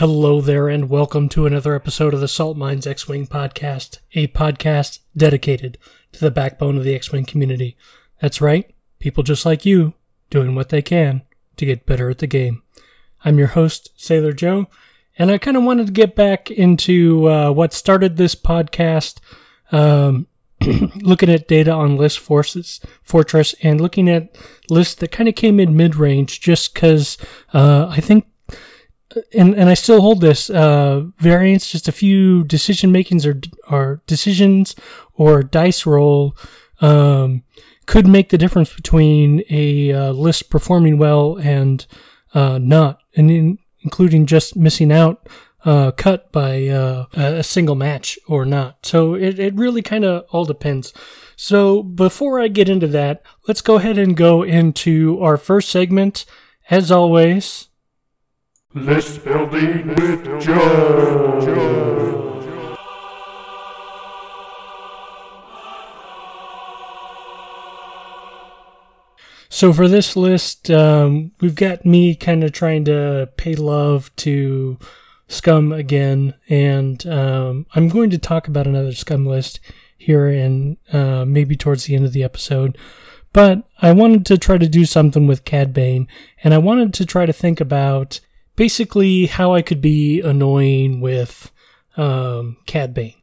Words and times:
Hello 0.00 0.40
there, 0.40 0.66
and 0.66 0.88
welcome 0.88 1.28
to 1.28 1.44
another 1.44 1.74
episode 1.74 2.14
of 2.14 2.20
the 2.20 2.26
Salt 2.26 2.56
Mines 2.56 2.86
X 2.86 3.06
Wing 3.06 3.26
podcast, 3.26 3.98
a 4.14 4.28
podcast 4.28 5.00
dedicated 5.14 5.76
to 6.12 6.20
the 6.20 6.30
backbone 6.30 6.78
of 6.78 6.84
the 6.84 6.94
X 6.94 7.12
Wing 7.12 7.26
community. 7.26 7.76
That's 8.18 8.40
right, 8.40 8.74
people 8.98 9.22
just 9.22 9.44
like 9.44 9.66
you 9.66 9.92
doing 10.30 10.54
what 10.54 10.70
they 10.70 10.80
can 10.80 11.20
to 11.56 11.66
get 11.66 11.84
better 11.84 12.08
at 12.08 12.16
the 12.16 12.26
game. 12.26 12.62
I'm 13.26 13.36
your 13.36 13.48
host, 13.48 13.90
Sailor 13.94 14.32
Joe, 14.32 14.68
and 15.18 15.30
I 15.30 15.36
kind 15.36 15.58
of 15.58 15.64
wanted 15.64 15.88
to 15.88 15.92
get 15.92 16.16
back 16.16 16.50
into 16.50 17.28
uh, 17.28 17.50
what 17.50 17.74
started 17.74 18.16
this 18.16 18.34
podcast. 18.34 19.18
Um, 19.70 20.28
looking 21.02 21.28
at 21.28 21.46
data 21.46 21.72
on 21.72 21.98
list 21.98 22.20
forces 22.20 22.80
fortress 23.02 23.54
and 23.62 23.82
looking 23.82 24.08
at 24.08 24.34
lists 24.70 24.94
that 24.94 25.12
kind 25.12 25.28
of 25.28 25.34
came 25.34 25.60
in 25.60 25.74
mid-range 25.74 26.38
just 26.38 26.74
because 26.74 27.16
uh, 27.54 27.86
i 27.88 27.98
think 27.98 28.26
and 29.34 29.54
and 29.54 29.68
I 29.68 29.74
still 29.74 30.00
hold 30.00 30.20
this 30.20 30.50
uh, 30.50 31.04
variance. 31.18 31.70
Just 31.70 31.88
a 31.88 31.92
few 31.92 32.44
decision 32.44 32.92
makings 32.92 33.26
or 33.26 33.40
or 33.68 34.02
decisions 34.06 34.74
or 35.14 35.42
dice 35.42 35.86
roll 35.86 36.36
um, 36.80 37.42
could 37.86 38.06
make 38.06 38.28
the 38.28 38.38
difference 38.38 38.72
between 38.72 39.42
a 39.50 39.92
uh, 39.92 40.12
list 40.12 40.50
performing 40.50 40.98
well 40.98 41.36
and 41.36 41.86
uh, 42.34 42.58
not, 42.58 43.00
and 43.16 43.30
in, 43.30 43.58
including 43.82 44.26
just 44.26 44.56
missing 44.56 44.92
out. 44.92 45.28
Uh, 45.62 45.90
cut 45.90 46.32
by 46.32 46.68
uh, 46.68 47.04
a 47.12 47.42
single 47.42 47.74
match 47.74 48.18
or 48.26 48.46
not. 48.46 48.86
So 48.86 49.12
it, 49.12 49.38
it 49.38 49.54
really 49.56 49.82
kind 49.82 50.06
of 50.06 50.24
all 50.30 50.46
depends. 50.46 50.94
So 51.36 51.82
before 51.82 52.40
I 52.40 52.48
get 52.48 52.70
into 52.70 52.86
that, 52.86 53.22
let's 53.46 53.60
go 53.60 53.76
ahead 53.76 53.98
and 53.98 54.16
go 54.16 54.42
into 54.42 55.20
our 55.20 55.36
first 55.36 55.68
segment. 55.68 56.24
As 56.70 56.90
always, 56.90 57.68
List 58.72 59.24
building 59.24 59.88
with 59.88 60.40
Joe. 60.40 61.90
So 69.48 69.72
for 69.72 69.88
this 69.88 70.14
list, 70.14 70.70
um, 70.70 71.32
we've 71.40 71.56
got 71.56 71.84
me 71.84 72.14
kind 72.14 72.44
of 72.44 72.52
trying 72.52 72.84
to 72.84 73.28
pay 73.36 73.56
love 73.56 74.14
to 74.16 74.78
Scum 75.26 75.72
again, 75.72 76.34
and 76.48 77.04
um, 77.08 77.66
I'm 77.74 77.88
going 77.88 78.10
to 78.10 78.18
talk 78.18 78.46
about 78.46 78.68
another 78.68 78.92
Scum 78.92 79.26
list 79.26 79.58
here 79.98 80.28
and 80.28 80.76
uh, 80.92 81.24
maybe 81.24 81.56
towards 81.56 81.86
the 81.86 81.96
end 81.96 82.04
of 82.04 82.12
the 82.12 82.22
episode. 82.22 82.78
But 83.32 83.64
I 83.82 83.90
wanted 83.90 84.24
to 84.26 84.38
try 84.38 84.58
to 84.58 84.68
do 84.68 84.84
something 84.84 85.26
with 85.26 85.44
Cad 85.44 85.74
Bane, 85.74 86.06
and 86.44 86.54
I 86.54 86.58
wanted 86.58 86.94
to 86.94 87.04
try 87.04 87.26
to 87.26 87.32
think 87.32 87.60
about 87.60 88.20
basically 88.56 89.26
how 89.26 89.54
I 89.54 89.62
could 89.62 89.80
be 89.80 90.20
annoying 90.20 91.00
with 91.00 91.50
um, 91.96 92.56
Cad 92.66 92.94
Bane. 92.94 93.14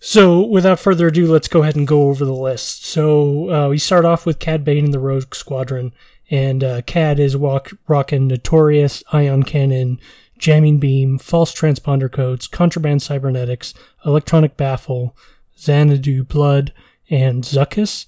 So, 0.00 0.44
without 0.44 0.78
further 0.78 1.06
ado, 1.06 1.32
let's 1.32 1.48
go 1.48 1.62
ahead 1.62 1.76
and 1.76 1.86
go 1.86 2.08
over 2.08 2.26
the 2.26 2.34
list. 2.34 2.84
So, 2.84 3.50
uh, 3.50 3.68
we 3.70 3.78
start 3.78 4.04
off 4.04 4.26
with 4.26 4.38
Cad 4.38 4.62
Bane 4.62 4.84
and 4.84 4.92
the 4.92 4.98
Rogue 4.98 5.34
Squadron, 5.34 5.94
and 6.30 6.62
uh, 6.62 6.82
Cad 6.82 7.18
is 7.18 7.38
walk- 7.38 7.72
rocking 7.88 8.28
Notorious, 8.28 9.02
Ion 9.12 9.44
Cannon, 9.44 9.98
Jamming 10.36 10.78
Beam, 10.78 11.18
False 11.18 11.54
Transponder 11.54 12.12
Codes, 12.12 12.46
Contraband 12.46 13.00
Cybernetics, 13.00 13.72
Electronic 14.04 14.58
Baffle, 14.58 15.16
Xanadu 15.58 16.24
Blood, 16.24 16.74
and 17.08 17.42
Zuckuss. 17.42 18.06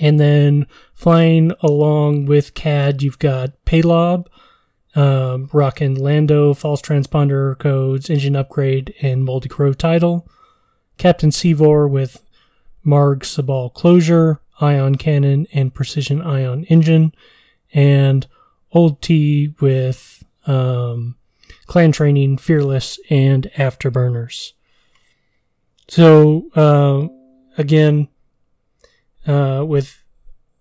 And 0.00 0.18
then 0.18 0.66
flying 0.94 1.52
along 1.60 2.26
with 2.26 2.54
CAD, 2.54 3.02
you've 3.02 3.18
got 3.18 3.52
Palob, 3.64 4.26
um, 4.94 5.48
rocking 5.52 5.94
Lando, 5.94 6.54
False 6.54 6.82
Transponder 6.82 7.58
Codes, 7.58 8.10
Engine 8.10 8.36
Upgrade, 8.36 8.94
and 9.02 9.24
Moldy 9.24 9.48
Crow 9.48 9.72
Title. 9.72 10.28
Captain 10.98 11.30
Seevor 11.30 11.88
with 11.88 12.22
Marg 12.84 13.20
Sabl 13.20 13.72
Closure, 13.72 14.40
Ion 14.60 14.96
Cannon, 14.96 15.46
and 15.52 15.74
Precision 15.74 16.20
Ion 16.20 16.64
Engine. 16.64 17.12
And 17.72 18.26
Old 18.72 19.00
T 19.02 19.54
with 19.60 20.24
um, 20.46 21.16
Clan 21.66 21.92
Training, 21.92 22.38
Fearless, 22.38 22.98
and 23.10 23.50
Afterburners. 23.56 24.52
So, 25.88 26.48
uh, 26.54 27.08
again, 27.58 28.08
uh, 29.26 29.64
with 29.66 30.02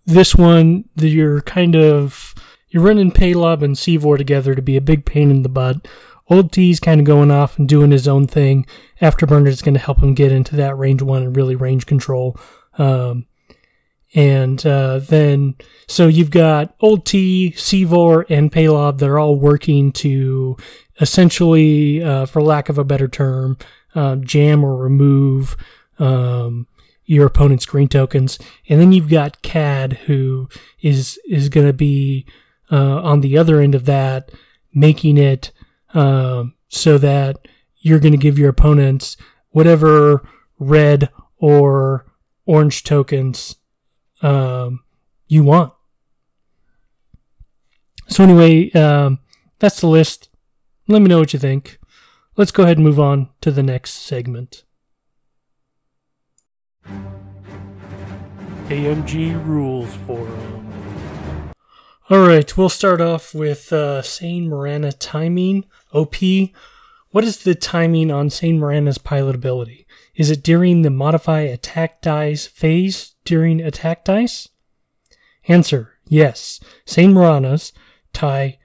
this 0.06 0.36
one, 0.36 0.86
you're 0.96 1.42
kind 1.42 1.76
of 1.76 2.34
you're 2.70 2.84
running 2.84 3.12
Palob 3.12 3.62
and 3.62 3.78
Seevor 3.78 4.18
together 4.18 4.56
to 4.56 4.62
be 4.62 4.78
a 4.78 4.82
big 4.82 5.06
pain 5.06 5.30
in 5.30 5.44
the 5.44 5.50
butt. 5.50 5.88
Old 6.30 6.52
T's 6.54 6.80
kind 6.80 7.02
of 7.02 7.06
going 7.06 7.30
off 7.30 7.60
and 7.60 7.68
doing 7.68 7.92
his 7.92 8.08
own 8.08 8.26
thing. 8.26 8.66
Afterburner 9.02 9.48
is 9.48 9.62
going 9.62 9.74
to 9.74 9.80
help 9.80 10.00
him 10.00 10.14
get 10.14 10.32
into 10.32 10.56
that 10.56 10.78
range 10.78 11.02
one 11.02 11.24
and 11.24 11.36
really 11.36 11.56
range 11.56 11.86
control. 11.86 12.40
Um, 12.78 13.26
and 14.14 14.66
uh, 14.66 15.00
then, 15.00 15.56
so 15.88 16.08
you've 16.08 16.32
got 16.32 16.76
Old 16.80 17.06
T, 17.06 17.52
Seevor, 17.52 18.26
and 18.30 18.52
Palob 18.52 19.00
that 19.00 19.10
are 19.10 19.20
all 19.20 19.38
working 19.38 19.92
to 19.94 20.56
essentially, 21.02 22.02
uh, 22.02 22.26
for 22.26 22.42
lack 22.42 22.70
of 22.70 22.78
a 22.78 22.84
better 22.84 23.08
term, 23.08 23.58
uh, 23.96 24.16
jam 24.18 24.64
or 24.64 24.78
remove 24.78 25.58
um, 26.00 26.68
your 27.12 27.26
opponent's 27.26 27.66
green 27.66 27.90
tokens. 27.90 28.40
And 28.70 28.80
then 28.80 28.94
you've 28.94 29.10
got 29.10 29.42
CAD, 29.42 29.94
who 30.06 30.48
is 30.80 31.20
is 31.28 31.50
going 31.50 31.68
to 31.68 31.74
be 31.74 32.26
uh, 32.72 33.02
on 33.02 33.20
the 33.20 33.38
other 33.38 33.60
end 33.60 33.76
of 33.76 33.84
that, 33.86 34.32
making 34.74 35.18
it 35.18 35.52
um, 35.94 36.56
so 36.70 36.98
that 37.00 37.50
you're 37.80 38.00
going 38.00 38.14
to 38.14 38.18
give 38.18 38.40
your 38.40 38.50
opponents 38.50 39.18
whatever 39.50 40.26
red 40.58 41.10
or 41.38 42.06
orange 42.46 42.84
tokens 42.84 43.58
um, 44.22 44.82
you 45.28 45.44
want. 45.44 45.74
So 48.08 48.24
anyway, 48.24 48.72
um, 48.72 49.20
that's 49.60 49.82
the 49.82 49.88
list. 49.88 50.30
Let 50.88 51.02
me 51.02 51.10
know 51.10 51.20
what 51.20 51.34
you 51.34 51.40
think. 51.40 51.78
Let's 52.38 52.52
go 52.52 52.64
ahead 52.64 52.78
and 52.78 52.86
move 52.86 53.02
on 53.02 53.30
to 53.42 53.52
the 53.52 53.64
next 53.64 53.96
segment. 53.96 54.64
AMG 58.72 59.46
Rules 59.46 59.94
Forum. 60.08 60.72
Alright, 62.10 62.56
we'll 62.56 62.70
start 62.70 63.02
off 63.02 63.36
with 63.36 63.74
uh, 63.74 64.02
Seyn 64.02 64.48
Marana 64.48 64.94
timing. 64.94 65.66
OP. 65.92 66.16
What 67.10 67.26
is 67.26 67.44
the 67.44 67.54
timing 67.54 68.12
on 68.12 68.30
Seyn 68.30 68.60
Marana's 68.60 68.98
pilot 68.98 69.36
ability? 69.36 69.86
Is 70.16 70.32
it 70.32 70.42
during 70.42 70.84
the 70.84 70.90
modify 70.90 71.42
attack 71.42 72.02
dice 72.02 72.48
phase 72.48 73.16
during 73.26 73.60
attack 73.60 74.06
dice? 74.06 74.48
Answer 75.50 75.96
Yes. 76.08 76.62
Seyn 76.86 77.12
Marana's 77.12 77.74
TIE 78.14 78.58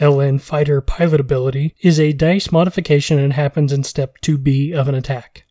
LN 0.00 0.40
fighter 0.40 0.80
pilot 0.80 1.20
ability 1.20 1.76
is 1.82 2.00
a 2.00 2.12
dice 2.12 2.50
modification 2.50 3.20
and 3.20 3.34
happens 3.34 3.72
in 3.72 3.84
step 3.84 4.18
2B 4.22 4.72
of 4.74 4.88
an 4.88 4.96
attack. 4.96 5.44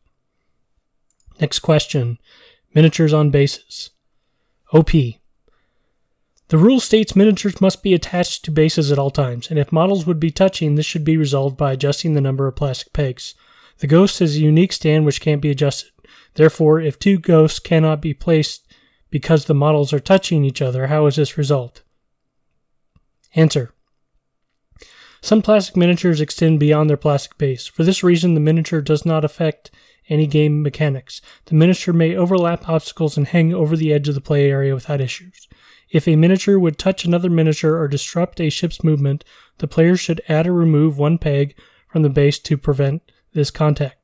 Next 1.40 1.60
question 1.60 2.20
Miniatures 2.74 3.14
on 3.14 3.30
bases. 3.32 3.92
OP. 4.74 4.92
The 4.92 6.58
rule 6.58 6.80
states 6.80 7.16
miniatures 7.16 7.62
must 7.62 7.84
be 7.84 7.94
attached 7.94 8.44
to 8.46 8.52
bases 8.52 8.92
at 8.92 9.00
all 9.00 9.12
times, 9.12 9.50
and 9.50 9.58
if 9.58 9.72
models 9.72 10.06
would 10.06 10.20
be 10.20 10.32
touching, 10.32 10.76
this 10.76 10.86
should 10.86 11.06
be 11.06 11.18
resolved 11.18 11.58
by 11.58 11.72
adjusting 11.72 12.14
the 12.14 12.22
number 12.22 12.48
of 12.48 12.56
plastic 12.56 12.94
pegs. 12.94 13.36
The 13.80 13.88
ghost 13.88 14.20
has 14.20 14.36
a 14.36 14.40
unique 14.40 14.74
stand 14.74 15.06
which 15.06 15.22
can't 15.22 15.42
be 15.42 15.50
adjusted. 15.50 15.92
Therefore, 16.36 16.80
if 16.80 17.00
two 17.00 17.18
ghosts 17.18 17.60
cannot 17.60 18.02
be 18.02 18.14
placed 18.14 18.68
because 19.10 19.46
the 19.46 19.54
models 19.54 19.92
are 19.92 20.00
touching 20.00 20.46
each 20.46 20.62
other, 20.62 20.88
how 20.88 21.06
is 21.06 21.18
this 21.18 21.38
resolved? 21.38 21.82
Answer. 23.36 23.74
Some 25.22 25.42
plastic 25.42 25.78
miniatures 25.78 26.20
extend 26.20 26.60
beyond 26.60 26.90
their 26.90 26.98
plastic 26.98 27.38
base. 27.38 27.68
For 27.68 27.84
this 27.84 28.04
reason, 28.04 28.34
the 28.34 28.40
miniature 28.40 28.82
does 28.82 29.06
not 29.06 29.24
affect 29.24 29.70
any 30.10 30.28
game 30.28 30.62
mechanics. 30.62 31.22
The 31.46 31.56
miniature 31.56 31.94
may 31.94 32.16
overlap 32.16 32.68
obstacles 32.68 33.18
and 33.18 33.28
hang 33.28 33.54
over 33.54 33.76
the 33.76 33.94
edge 33.94 34.08
of 34.08 34.16
the 34.16 34.22
play 34.22 34.50
area 34.50 34.74
without 34.74 35.02
issues. 35.02 35.48
If 35.90 36.08
a 36.08 36.16
miniature 36.16 36.58
would 36.58 36.78
touch 36.78 37.06
another 37.06 37.30
miniature 37.30 37.78
or 37.78 37.88
disrupt 37.88 38.40
a 38.40 38.50
ship's 38.50 38.84
movement, 38.84 39.26
the 39.58 39.68
player 39.68 39.98
should 39.98 40.22
add 40.30 40.48
or 40.48 40.54
remove 40.54 40.98
one 40.98 41.18
peg 41.18 41.56
from 41.88 42.02
the 42.02 42.10
base 42.10 42.40
to 42.40 42.58
prevent 42.58 43.12
this 43.34 43.52
contact. 43.52 43.98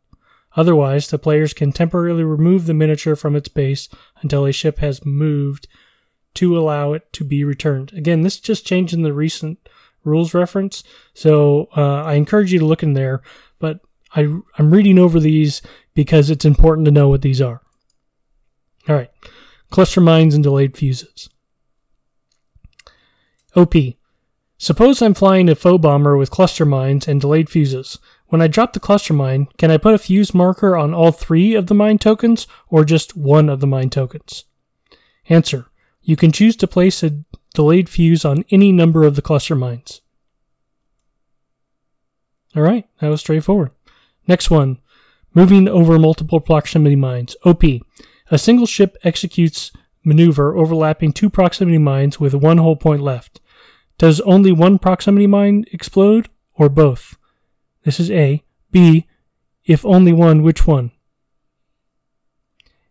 Otherwise, 0.55 1.09
the 1.09 1.19
players 1.19 1.53
can 1.53 1.71
temporarily 1.71 2.23
remove 2.23 2.65
the 2.65 2.73
miniature 2.73 3.15
from 3.15 3.35
its 3.35 3.47
base 3.47 3.89
until 4.21 4.45
a 4.45 4.51
ship 4.51 4.79
has 4.79 5.05
moved 5.05 5.67
to 6.33 6.57
allow 6.57 6.93
it 6.93 7.11
to 7.13 7.23
be 7.23 7.43
returned. 7.43 7.93
Again, 7.93 8.21
this 8.21 8.35
is 8.35 8.41
just 8.41 8.65
changing 8.65 9.03
the 9.03 9.13
recent 9.13 9.69
rules 10.03 10.33
reference, 10.33 10.83
so 11.13 11.67
uh, 11.75 12.03
I 12.03 12.13
encourage 12.13 12.51
you 12.51 12.59
to 12.59 12.65
look 12.65 12.83
in 12.83 12.93
there. 12.93 13.21
But 13.59 13.81
I, 14.15 14.21
I'm 14.57 14.71
reading 14.71 14.97
over 14.97 15.19
these 15.19 15.61
because 15.93 16.29
it's 16.29 16.45
important 16.45 16.85
to 16.85 16.91
know 16.91 17.09
what 17.09 17.21
these 17.21 17.41
are. 17.41 17.61
All 18.87 18.95
right, 18.95 19.09
cluster 19.69 20.01
mines 20.01 20.33
and 20.33 20.43
delayed 20.43 20.77
fuses. 20.77 21.29
OP. 23.55 23.73
Suppose 24.59 25.01
I'm 25.01 25.13
flying 25.13 25.49
a 25.49 25.55
foe 25.55 25.77
bomber 25.77 26.17
with 26.17 26.31
cluster 26.31 26.65
mines 26.65 27.07
and 27.07 27.21
delayed 27.21 27.49
fuses. 27.49 27.99
When 28.27 28.41
I 28.41 28.47
drop 28.47 28.73
the 28.73 28.79
cluster 28.79 29.13
mine, 29.13 29.47
can 29.57 29.71
I 29.71 29.77
put 29.77 29.93
a 29.93 29.99
fuse 29.99 30.33
marker 30.33 30.75
on 30.75 30.93
all 30.93 31.11
three 31.11 31.53
of 31.53 31.67
the 31.67 31.75
mine 31.75 31.97
tokens 31.97 32.47
or 32.69 32.83
just 32.83 33.15
one 33.15 33.49
of 33.49 33.59
the 33.59 33.67
mine 33.67 33.89
tokens? 33.89 34.45
Answer. 35.29 35.67
You 36.01 36.15
can 36.15 36.31
choose 36.31 36.55
to 36.57 36.67
place 36.67 37.03
a 37.03 37.23
delayed 37.53 37.89
fuse 37.89 38.25
on 38.25 38.45
any 38.49 38.71
number 38.71 39.03
of 39.03 39.15
the 39.15 39.21
cluster 39.21 39.55
mines. 39.55 40.01
Alright, 42.55 42.87
that 42.99 43.09
was 43.09 43.21
straightforward. 43.21 43.71
Next 44.27 44.49
one. 44.49 44.79
Moving 45.33 45.67
over 45.67 45.97
multiple 45.97 46.39
proximity 46.39 46.95
mines. 46.95 47.35
OP. 47.45 47.63
A 48.29 48.37
single 48.37 48.65
ship 48.65 48.97
executes 49.03 49.71
maneuver 50.03 50.55
overlapping 50.55 51.13
two 51.13 51.29
proximity 51.29 51.77
mines 51.77 52.19
with 52.19 52.33
one 52.33 52.57
hull 52.57 52.75
point 52.75 53.01
left. 53.01 53.39
Does 53.97 54.19
only 54.21 54.51
one 54.51 54.79
proximity 54.79 55.27
mine 55.27 55.65
explode 55.71 56.29
or 56.55 56.69
both? 56.69 57.17
This 57.83 57.99
is 57.99 58.11
A. 58.11 58.43
B. 58.71 59.07
If 59.65 59.85
only 59.85 60.13
one, 60.13 60.43
which 60.43 60.65
one? 60.65 60.91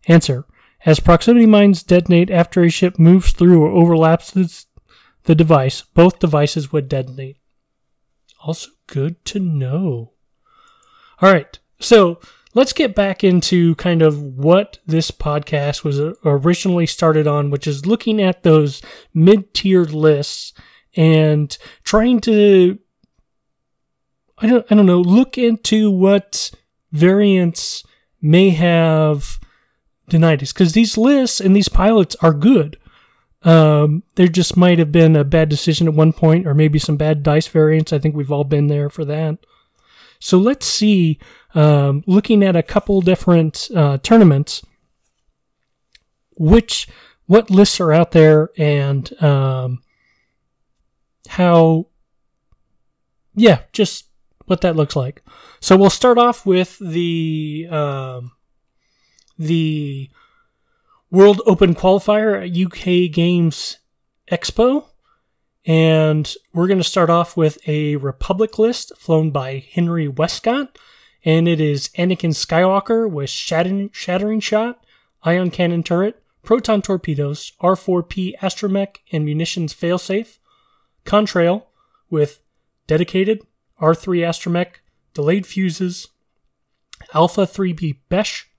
Answer. 0.07 0.45
As 0.85 0.99
proximity 0.99 1.45
mines 1.45 1.83
detonate 1.83 2.29
after 2.29 2.63
a 2.63 2.69
ship 2.69 2.99
moves 2.99 3.31
through 3.31 3.63
or 3.63 3.69
overlaps 3.69 4.31
the 4.31 5.35
device, 5.35 5.81
both 5.81 6.19
devices 6.19 6.71
would 6.71 6.87
detonate. 6.87 7.37
Also 8.43 8.69
good 8.85 9.23
to 9.25 9.39
know. 9.39 10.13
All 11.21 11.31
right. 11.31 11.57
So 11.79 12.19
let's 12.53 12.73
get 12.73 12.95
back 12.95 13.23
into 13.23 13.75
kind 13.75 14.01
of 14.01 14.21
what 14.21 14.79
this 14.85 15.11
podcast 15.11 15.83
was 15.83 15.99
originally 16.25 16.85
started 16.85 17.27
on, 17.27 17.49
which 17.49 17.67
is 17.67 17.85
looking 17.85 18.21
at 18.21 18.43
those 18.43 18.81
mid 19.13 19.53
tiered 19.53 19.93
lists 19.93 20.53
and 20.95 21.55
trying 21.83 22.19
to, 22.21 22.79
I 24.37 24.47
don't, 24.47 24.65
I 24.69 24.75
don't 24.75 24.85
know, 24.85 25.01
look 25.01 25.37
into 25.37 25.91
what 25.91 26.51
variants 26.91 27.83
may 28.21 28.49
have 28.49 29.39
denied 30.09 30.41
us. 30.41 30.53
Because 30.53 30.73
these 30.73 30.97
lists 30.97 31.39
and 31.39 31.55
these 31.55 31.69
pilots 31.69 32.15
are 32.21 32.33
good. 32.33 32.77
Um, 33.43 34.03
there 34.15 34.27
just 34.27 34.57
might 34.57 34.79
have 34.79 34.91
been 34.91 35.15
a 35.15 35.23
bad 35.23 35.49
decision 35.49 35.87
at 35.87 35.93
one 35.93 36.11
point, 36.11 36.47
or 36.47 36.53
maybe 36.53 36.79
some 36.79 36.97
bad 36.97 37.23
dice 37.23 37.47
variants. 37.47 37.93
I 37.93 37.99
think 37.99 38.15
we've 38.15 38.31
all 38.31 38.43
been 38.43 38.67
there 38.67 38.89
for 38.89 39.05
that. 39.05 39.37
So 40.19 40.37
let's 40.37 40.65
see, 40.65 41.19
um, 41.55 42.03
looking 42.07 42.43
at 42.43 42.55
a 42.55 42.63
couple 42.63 43.01
different 43.01 43.69
uh, 43.75 43.97
tournaments, 43.99 44.65
which 46.35 46.87
what 47.25 47.49
lists 47.49 47.79
are 47.79 47.91
out 47.91 48.11
there 48.11 48.49
and 48.57 49.21
um, 49.21 49.81
how, 51.27 51.87
yeah, 53.35 53.61
just 53.73 54.05
what 54.45 54.61
that 54.61 54.75
looks 54.75 54.95
like. 54.95 55.23
So 55.59 55.77
we'll 55.77 55.89
start 55.89 56.17
off 56.17 56.45
with 56.45 56.77
the 56.79 57.67
um, 57.69 58.31
the 59.37 60.09
World 61.11 61.41
Open 61.45 61.75
Qualifier 61.75 62.43
at 62.43 62.55
UK 62.55 63.11
Games 63.13 63.77
Expo. 64.31 64.87
And 65.67 66.33
we're 66.53 66.67
going 66.67 66.79
to 66.79 66.83
start 66.83 67.09
off 67.09 67.35
with 67.35 67.59
a 67.67 67.97
Republic 67.97 68.57
list 68.57 68.93
flown 68.97 69.31
by 69.31 69.65
Henry 69.73 70.07
Westcott. 70.07 70.79
And 71.25 71.45
it 71.45 71.59
is 71.59 71.89
Anakin 71.89 72.31
Skywalker 72.31 73.11
with 73.11 73.29
Shattering, 73.29 73.89
shattering 73.91 74.39
Shot, 74.39 74.85
Ion 75.23 75.51
Cannon 75.51 75.83
Turret, 75.83 76.23
Proton 76.41 76.81
Torpedoes, 76.81 77.51
R4P 77.61 78.37
Astromech 78.37 78.99
and 79.11 79.25
Munitions 79.25 79.73
Failsafe, 79.73 80.37
Contrail 81.05 81.63
with 82.09 82.39
Dedicated, 82.87 83.41
R3 83.81 84.19
Astromech, 84.19 84.75
Delayed 85.13 85.45
Fuses, 85.45 86.07
Alpha 87.13 87.41
3B 87.41 87.97
Besh 88.07 88.49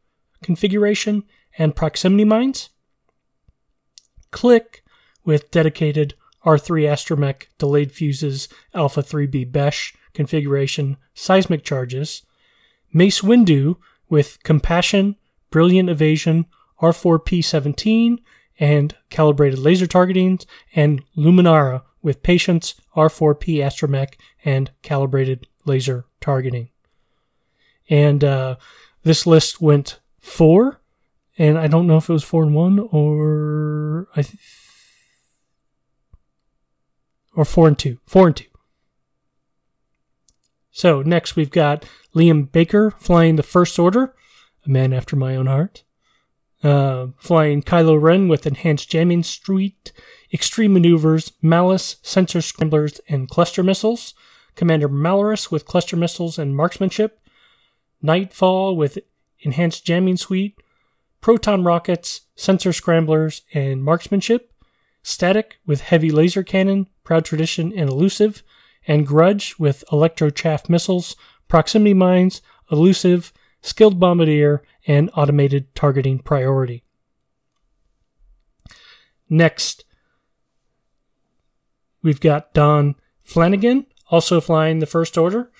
configuration, 0.42 1.22
and 1.56 1.74
Proximity 1.74 2.26
Mines, 2.26 2.68
Klick 4.30 4.84
with 5.24 5.50
Dedicated, 5.50 6.14
R3 6.44 6.82
Astromech 6.82 7.46
delayed 7.58 7.92
fuses, 7.92 8.48
Alpha 8.74 9.02
3B 9.02 9.50
Besh 9.50 9.94
configuration, 10.14 10.96
seismic 11.14 11.62
charges, 11.62 12.22
Mace 12.92 13.20
Windu 13.20 13.76
with 14.08 14.42
Compassion, 14.42 15.16
Brilliant 15.50 15.88
Evasion, 15.88 16.46
R4P17, 16.80 18.18
and 18.58 18.96
calibrated 19.10 19.58
laser 19.58 19.86
targeting, 19.86 20.40
and 20.74 21.02
Luminara 21.16 21.82
with 22.02 22.22
Patience, 22.22 22.74
R4P 22.96 23.58
Astromech, 23.58 24.14
and 24.44 24.70
calibrated 24.82 25.46
laser 25.64 26.06
targeting. 26.20 26.70
And 27.88 28.24
uh, 28.24 28.56
this 29.02 29.26
list 29.26 29.60
went 29.60 30.00
four, 30.18 30.80
and 31.38 31.56
I 31.56 31.68
don't 31.68 31.86
know 31.86 31.96
if 31.96 32.08
it 32.08 32.12
was 32.12 32.24
four 32.24 32.42
and 32.42 32.54
one 32.54 32.80
or 32.90 34.08
I 34.16 34.24
or 37.38 37.44
four 37.44 37.68
and 37.68 37.78
two. 37.78 38.00
Four 38.04 38.26
and 38.26 38.36
two. 38.36 38.46
So 40.72 41.02
next 41.02 41.36
we've 41.36 41.52
got 41.52 41.86
Liam 42.12 42.50
Baker 42.50 42.90
flying 42.90 43.36
the 43.36 43.44
First 43.44 43.78
Order, 43.78 44.12
a 44.66 44.68
man 44.68 44.92
after 44.92 45.14
my 45.14 45.36
own 45.36 45.46
heart. 45.46 45.84
Uh, 46.64 47.06
flying 47.16 47.62
Kylo 47.62 48.02
Ren 48.02 48.26
with 48.26 48.44
enhanced 48.44 48.90
jamming 48.90 49.22
suite, 49.22 49.92
extreme 50.32 50.72
maneuvers, 50.72 51.30
malice, 51.40 51.98
sensor 52.02 52.42
scramblers, 52.42 53.00
and 53.08 53.30
cluster 53.30 53.62
missiles. 53.62 54.14
Commander 54.56 54.88
Malarus 54.88 55.52
with 55.52 55.64
cluster 55.64 55.96
missiles 55.96 56.40
and 56.40 56.56
marksmanship. 56.56 57.20
Nightfall 58.02 58.76
with 58.76 58.98
enhanced 59.42 59.86
jamming 59.86 60.16
suite, 60.16 60.56
proton 61.20 61.62
rockets, 61.62 62.22
sensor 62.34 62.72
scramblers, 62.72 63.42
and 63.54 63.84
marksmanship. 63.84 64.52
Static 65.02 65.58
with 65.66 65.80
heavy 65.80 66.10
laser 66.10 66.42
cannon, 66.42 66.88
Proud 67.04 67.24
Tradition, 67.24 67.72
and 67.76 67.88
Elusive, 67.88 68.42
and 68.86 69.06
Grudge 69.06 69.58
with 69.58 69.84
Electro 69.92 70.30
Chaff 70.30 70.68
missiles, 70.68 71.16
proximity 71.48 71.94
mines, 71.94 72.42
Elusive, 72.70 73.32
skilled 73.62 73.98
bombardier, 73.98 74.62
and 74.86 75.10
automated 75.14 75.74
targeting 75.74 76.18
priority. 76.18 76.84
Next, 79.28 79.84
we've 82.02 82.20
got 82.20 82.54
Don 82.54 82.94
Flanagan, 83.22 83.86
also 84.10 84.40
flying 84.40 84.78
the 84.78 84.86
First 84.86 85.18
Order, 85.18 85.50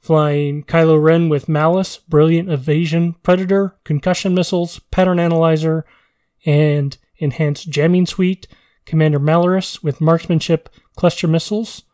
flying 0.00 0.62
Kylo 0.64 1.02
Ren 1.02 1.30
with 1.30 1.48
Malice, 1.48 1.96
Brilliant 1.96 2.50
Evasion, 2.50 3.14
Predator, 3.22 3.76
Concussion 3.84 4.34
Missiles, 4.34 4.78
Pattern 4.90 5.18
Analyzer, 5.18 5.86
and 6.44 6.96
Enhanced 7.16 7.70
Jamming 7.70 8.04
Suite, 8.04 8.46
Commander 8.86 9.20
Malarus 9.20 9.82
with 9.82 10.00
Marksmanship, 10.00 10.68
cluster 10.96 11.26
missiles, 11.26 11.84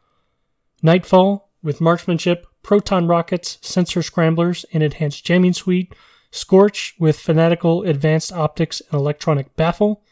Nightfall 0.83 1.51
with 1.63 1.81
marksmanship, 1.81 2.47
proton 2.63 3.07
rockets, 3.07 3.59
sensor 3.61 4.03
scramblers, 4.03 4.65
and 4.73 4.83
enhanced 4.83 5.25
jamming 5.25 5.53
suite, 5.53 5.95
Scorch 6.31 6.95
with 6.99 7.19
fanatical 7.19 7.83
advanced 7.83 8.33
optics 8.33 8.81
and 8.91 8.99
electronic 9.01 9.55
baffle, 9.57 10.03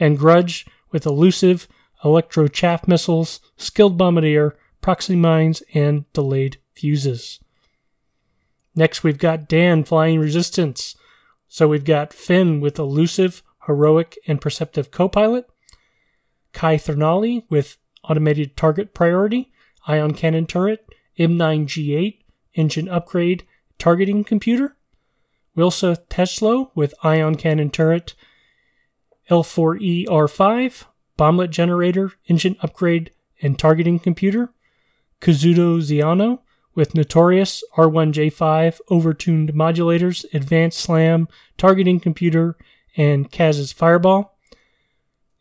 and 0.00 0.18
Grudge 0.18 0.66
with 0.90 1.06
elusive 1.06 1.68
electro 2.04 2.48
chaff 2.48 2.88
missiles, 2.88 3.40
skilled 3.56 3.98
bombardier, 3.98 4.56
proxy 4.80 5.16
mines, 5.16 5.62
and 5.74 6.10
delayed 6.12 6.58
fuses. 6.72 7.40
Next, 8.74 9.02
we've 9.02 9.18
got 9.18 9.48
Dan 9.48 9.84
flying 9.84 10.20
resistance. 10.20 10.96
So 11.48 11.66
we've 11.66 11.84
got 11.84 12.12
Finn 12.12 12.60
with 12.60 12.78
elusive, 12.78 13.42
heroic, 13.66 14.16
and 14.26 14.40
perceptive 14.40 14.90
co-pilot, 14.90 15.46
Kai 16.52 16.76
Thernali 16.76 17.44
with 17.48 17.76
automated 18.04 18.56
target 18.56 18.94
priority, 18.94 19.50
ion 19.86 20.14
cannon 20.14 20.46
turret, 20.46 20.86
M9G8, 21.18 22.18
engine 22.54 22.88
upgrade, 22.88 23.44
targeting 23.78 24.24
computer. 24.24 24.76
Wilsa 25.56 25.96
Teslo 26.08 26.70
with 26.74 26.94
ion 27.02 27.34
cannon 27.34 27.70
turret, 27.70 28.14
L4ER5, 29.30 30.84
bomblet 31.18 31.50
generator, 31.50 32.12
engine 32.26 32.56
upgrade, 32.62 33.10
and 33.42 33.58
targeting 33.58 33.98
computer. 33.98 34.52
Kazuda 35.20 35.80
Xiono 35.80 36.40
with 36.74 36.94
Notorious 36.94 37.64
R1J5 37.76 38.78
overtuned 38.88 39.50
modulators, 39.50 40.24
advanced 40.32 40.78
slam, 40.78 41.26
targeting 41.56 41.98
computer, 41.98 42.56
and 42.96 43.30
Kaz's 43.30 43.72
fireball 43.72 44.37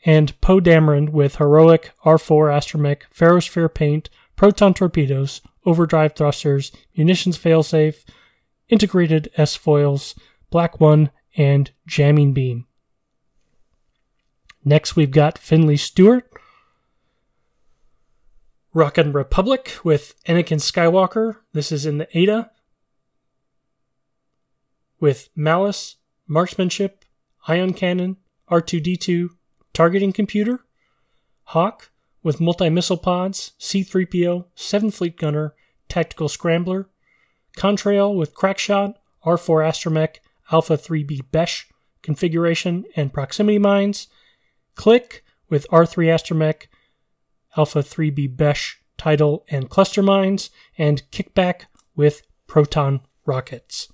and 0.07 0.39
Poe 0.39 0.61
Dameron 0.61 1.09
with 1.09 1.35
heroic 1.35 1.91
R4 2.05 2.49
astromech, 2.49 3.01
ferrosphere 3.13 3.71
paint, 3.71 4.09
proton 4.37 4.73
torpedoes, 4.73 5.41
overdrive 5.65 6.15
thrusters, 6.15 6.71
munitions 6.95 7.37
failsafe, 7.37 8.05
integrated 8.69 9.29
S 9.35 9.57
foils, 9.57 10.15
Black 10.49 10.79
One, 10.79 11.11
and 11.35 11.71
jamming 11.85 12.31
beam. 12.31 12.65
Next, 14.63 14.95
we've 14.95 15.11
got 15.11 15.37
Finley 15.37 15.75
Stewart 15.75 16.31
Rockin' 18.73 19.11
Republic 19.11 19.73
with 19.83 20.15
Anakin 20.25 20.61
Skywalker. 20.61 21.37
This 21.51 21.69
is 21.69 21.85
in 21.85 21.97
the 21.97 22.07
Ada. 22.17 22.49
With 25.01 25.29
Malice, 25.35 25.97
Marksmanship, 26.27 27.03
Ion 27.49 27.73
Cannon, 27.73 28.15
R2D2, 28.49 29.31
Targeting 29.77 30.11
Computer. 30.11 30.61
Hawk 31.43 31.91
with 32.23 32.41
multi 32.41 32.67
missile 32.67 32.97
pods, 32.97 33.51
C3PO, 33.59 34.45
7 34.55 34.89
Fleet 34.89 35.15
Gunner, 35.17 35.53
Tactical 35.87 36.29
Scrambler. 36.29 36.89
Contrail 37.55 38.17
with 38.17 38.33
Crackshot, 38.33 38.95
R4 39.23 39.69
Astromech, 39.69 40.15
Alpha 40.51 40.79
3B 40.79 41.29
Besh 41.31 41.69
configuration 42.01 42.85
and 42.95 43.13
proximity 43.13 43.59
mines. 43.59 44.07
Klick 44.73 45.23
with 45.47 45.69
R3 45.69 46.07
Astromech, 46.07 46.65
Alpha 47.55 47.83
3B 47.83 48.35
Besh 48.35 48.81
tidal 48.97 49.45
and 49.51 49.69
cluster 49.69 50.01
mines. 50.01 50.49
And 50.79 51.03
Kickback 51.11 51.65
with 51.95 52.23
proton 52.47 53.01
rockets. 53.27 53.93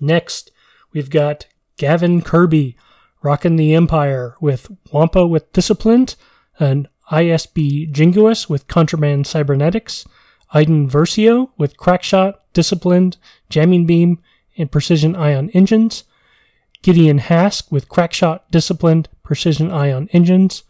Next, 0.00 0.50
we've 0.94 1.10
got 1.10 1.44
Gavin 1.76 2.22
Kirby 2.22 2.78
rocking 3.22 3.56
the 3.56 3.74
Empire 3.74 4.36
with 4.40 4.70
Wampa 4.92 5.26
with 5.26 5.52
Disciplined, 5.52 6.16
an 6.58 6.88
ISB 7.10 7.90
Jingoist 7.92 8.48
with 8.48 8.68
Contraband 8.68 9.26
Cybernetics, 9.26 10.06
Iden 10.52 10.88
Versio 10.88 11.50
with 11.56 11.76
Crackshot, 11.76 12.34
Disciplined, 12.52 13.16
Jamming 13.48 13.86
Beam, 13.86 14.18
and 14.56 14.70
Precision 14.70 15.16
Ion 15.16 15.50
Engines, 15.50 16.04
Gideon 16.82 17.18
Hask 17.18 17.70
with 17.70 17.88
Crackshot, 17.88 18.50
Disciplined, 18.50 19.08
Precision 19.22 19.70
Ion 19.70 20.08
Engines, 20.12 20.64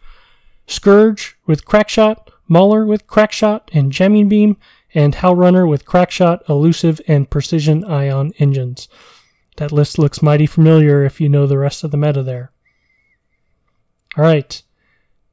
Scourge 0.67 1.37
with 1.47 1.65
Crackshot, 1.65 2.31
Mauler 2.49 2.85
with 2.87 3.07
Crackshot 3.07 3.71
and 3.73 3.91
Jamming 3.91 4.29
Beam, 4.29 4.57
and 4.95 5.15
Howlrunner 5.15 5.69
with 5.69 5.87
Crackshot, 5.87 6.49
Elusive, 6.49 7.01
and 7.09 7.29
Precision 7.31 7.85
Ion 7.85 8.33
Engines. 8.39 8.89
That 9.57 9.73
list 9.73 9.99
looks 9.99 10.23
mighty 10.23 10.47
familiar 10.47 11.05
if 11.05 11.21
you 11.21 11.29
know 11.29 11.47
the 11.47 11.59
rest 11.59 11.85
of 11.85 11.91
the 11.91 11.97
meta 11.97 12.23
there. 12.23 12.53
Alright, 14.17 14.63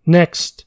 next 0.05 0.65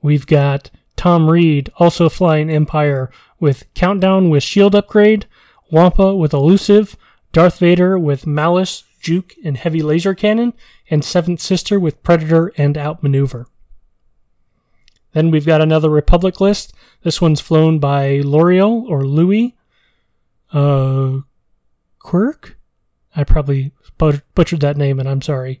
we've 0.00 0.26
got 0.26 0.70
Tom 0.96 1.30
Reed, 1.30 1.70
also 1.76 2.08
flying 2.08 2.50
Empire, 2.50 3.10
with 3.40 3.64
Countdown 3.74 4.30
with 4.30 4.42
Shield 4.42 4.74
Upgrade, 4.74 5.26
Wampa 5.70 6.14
with 6.14 6.32
Elusive, 6.32 6.96
Darth 7.32 7.58
Vader 7.58 7.98
with 7.98 8.26
Malice, 8.26 8.84
Juke, 9.00 9.34
and 9.44 9.56
Heavy 9.56 9.82
Laser 9.82 10.14
Cannon, 10.14 10.52
and 10.90 11.04
Seventh 11.04 11.40
Sister 11.40 11.80
with 11.80 12.02
Predator 12.02 12.52
and 12.56 12.76
Outmaneuver. 12.76 13.46
Then 15.12 15.30
we've 15.30 15.46
got 15.46 15.60
another 15.60 15.90
Republic 15.90 16.40
list. 16.40 16.72
This 17.02 17.20
one's 17.20 17.40
flown 17.40 17.78
by 17.78 18.20
L'Oreal 18.24 18.88
or 18.88 19.04
Louis. 19.04 19.56
Uh, 20.52 21.20
Quirk? 22.02 22.58
I 23.14 23.24
probably 23.24 23.72
butchered 23.98 24.60
that 24.60 24.76
name 24.76 24.98
and 24.98 25.08
I'm 25.08 25.22
sorry. 25.22 25.60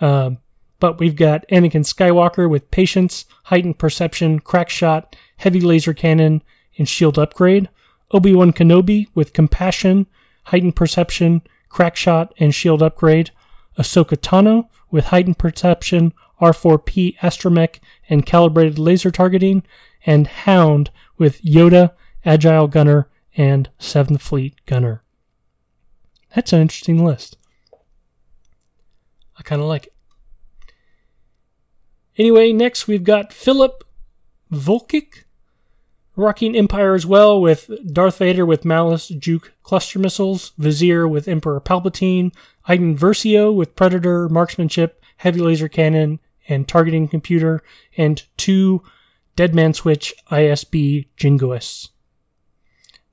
Um, 0.00 0.38
but 0.78 0.98
we've 0.98 1.16
got 1.16 1.48
Anakin 1.48 1.84
Skywalker 1.84 2.48
with 2.48 2.70
Patience, 2.70 3.24
Heightened 3.44 3.78
Perception, 3.78 4.40
crack 4.40 4.68
shot, 4.68 5.16
Heavy 5.38 5.60
Laser 5.60 5.94
Cannon, 5.94 6.42
and 6.78 6.88
Shield 6.88 7.18
Upgrade. 7.18 7.68
Obi-Wan 8.12 8.52
Kenobi 8.52 9.08
with 9.14 9.32
Compassion, 9.32 10.06
Heightened 10.44 10.76
Perception, 10.76 11.42
crack 11.68 11.96
shot, 11.96 12.34
and 12.38 12.54
Shield 12.54 12.82
Upgrade. 12.82 13.30
Ahsoka 13.78 14.16
Tano 14.16 14.68
with 14.90 15.06
Heightened 15.06 15.38
Perception, 15.38 16.12
R4P 16.40 17.18
Astromech, 17.18 17.80
and 18.08 18.26
Calibrated 18.26 18.78
Laser 18.78 19.10
Targeting. 19.10 19.62
And 20.04 20.26
Hound 20.26 20.90
with 21.18 21.42
Yoda, 21.42 21.92
Agile 22.24 22.68
Gunner, 22.68 23.08
and 23.36 23.70
7th 23.80 24.20
Fleet 24.20 24.54
Gunner. 24.66 25.02
That's 26.34 26.52
an 26.52 26.60
interesting 26.60 27.04
list. 27.04 27.36
I 29.38 29.42
kind 29.42 29.60
of 29.60 29.68
like 29.68 29.86
it. 29.86 29.92
Anyway, 32.18 32.52
next 32.52 32.88
we've 32.88 33.04
got 33.04 33.32
Philip 33.32 33.84
Volkic, 34.50 35.24
rocking 36.14 36.56
Empire 36.56 36.94
as 36.94 37.04
well, 37.04 37.40
with 37.40 37.70
Darth 37.92 38.18
Vader 38.18 38.46
with 38.46 38.64
Malice 38.64 39.08
Juke 39.08 39.52
cluster 39.62 39.98
missiles, 39.98 40.52
Vizier 40.56 41.06
with 41.06 41.28
Emperor 41.28 41.60
Palpatine, 41.60 42.32
Iden 42.66 42.96
Versio 42.96 43.54
with 43.54 43.76
Predator 43.76 44.28
marksmanship, 44.28 45.02
heavy 45.18 45.40
laser 45.40 45.68
cannon, 45.68 46.18
and 46.48 46.66
targeting 46.66 47.08
computer, 47.08 47.62
and 47.96 48.22
two 48.36 48.82
Deadman 49.34 49.74
Switch 49.74 50.14
ISB 50.30 51.08
Jingoists. 51.18 51.90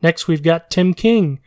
Next, 0.01 0.27
we've 0.27 0.43
got 0.43 0.69
Tim 0.69 0.93
King, 0.93 1.39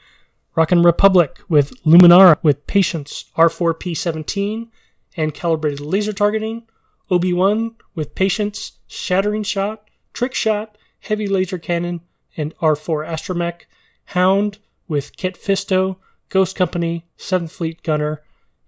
Rockin' 0.56 0.82
Republic 0.82 1.38
with 1.50 1.84
Luminara 1.84 2.38
with 2.42 2.66
Patience 2.66 3.26
R4P17 3.36 4.68
and 5.16 5.34
calibrated 5.34 5.80
laser 5.80 6.14
targeting, 6.14 6.62
Obi-Wan 7.10 7.76
with 7.94 8.14
Patience, 8.14 8.72
Shattering 8.86 9.42
Shot, 9.42 9.88
Trick 10.14 10.32
Shot, 10.34 10.78
Heavy 11.00 11.28
Laser 11.28 11.58
Cannon, 11.58 12.00
and 12.38 12.56
R4 12.56 13.06
Astromech, 13.06 13.62
Hound 14.06 14.58
with 14.88 15.16
Kit 15.16 15.36
Fisto, 15.36 15.96
Ghost 16.30 16.56
Company, 16.56 17.06
7th 17.18 17.50
Fleet 17.50 17.82
Gunner, 17.82 18.22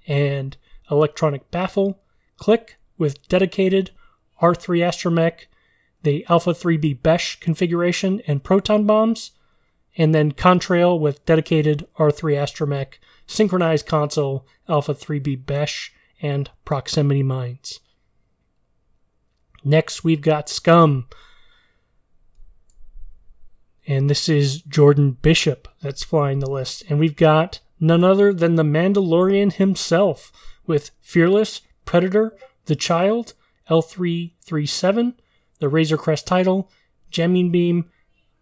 and 0.06 0.58
Electronic 0.90 1.50
Baffle, 1.50 2.00
Klick 2.36 2.78
with 2.98 3.26
Dedicated, 3.28 3.92
R3 4.42 4.80
Astromech, 4.80 5.46
the 6.02 6.24
Alpha 6.28 6.50
3B 6.50 7.02
Besh 7.02 7.40
configuration 7.40 8.20
and 8.26 8.44
proton 8.44 8.84
bombs, 8.84 9.32
and 9.98 10.14
then 10.14 10.30
Contrail 10.32 10.98
with 10.98 11.26
dedicated 11.26 11.86
R3 11.98 12.36
Astromech, 12.36 12.94
synchronized 13.26 13.84
console, 13.84 14.46
Alpha 14.68 14.94
3B 14.94 15.44
Besh, 15.44 15.92
and 16.22 16.50
proximity 16.64 17.24
mines. 17.24 17.80
Next, 19.64 20.04
we've 20.04 20.20
got 20.22 20.48
Scum. 20.48 21.08
And 23.88 24.08
this 24.08 24.28
is 24.28 24.62
Jordan 24.62 25.12
Bishop 25.20 25.66
that's 25.82 26.04
flying 26.04 26.38
the 26.38 26.50
list. 26.50 26.84
And 26.88 26.98
we've 27.00 27.16
got 27.16 27.60
none 27.80 28.04
other 28.04 28.32
than 28.32 28.54
the 28.54 28.62
Mandalorian 28.62 29.54
himself 29.54 30.30
with 30.66 30.92
Fearless, 31.00 31.62
Predator, 31.84 32.36
The 32.66 32.76
Child, 32.76 33.34
L337, 33.68 35.14
the 35.58 35.68
Razor 35.68 35.96
Crest 35.96 36.26
title, 36.26 36.70
Jamming 37.10 37.50
Beam, 37.50 37.90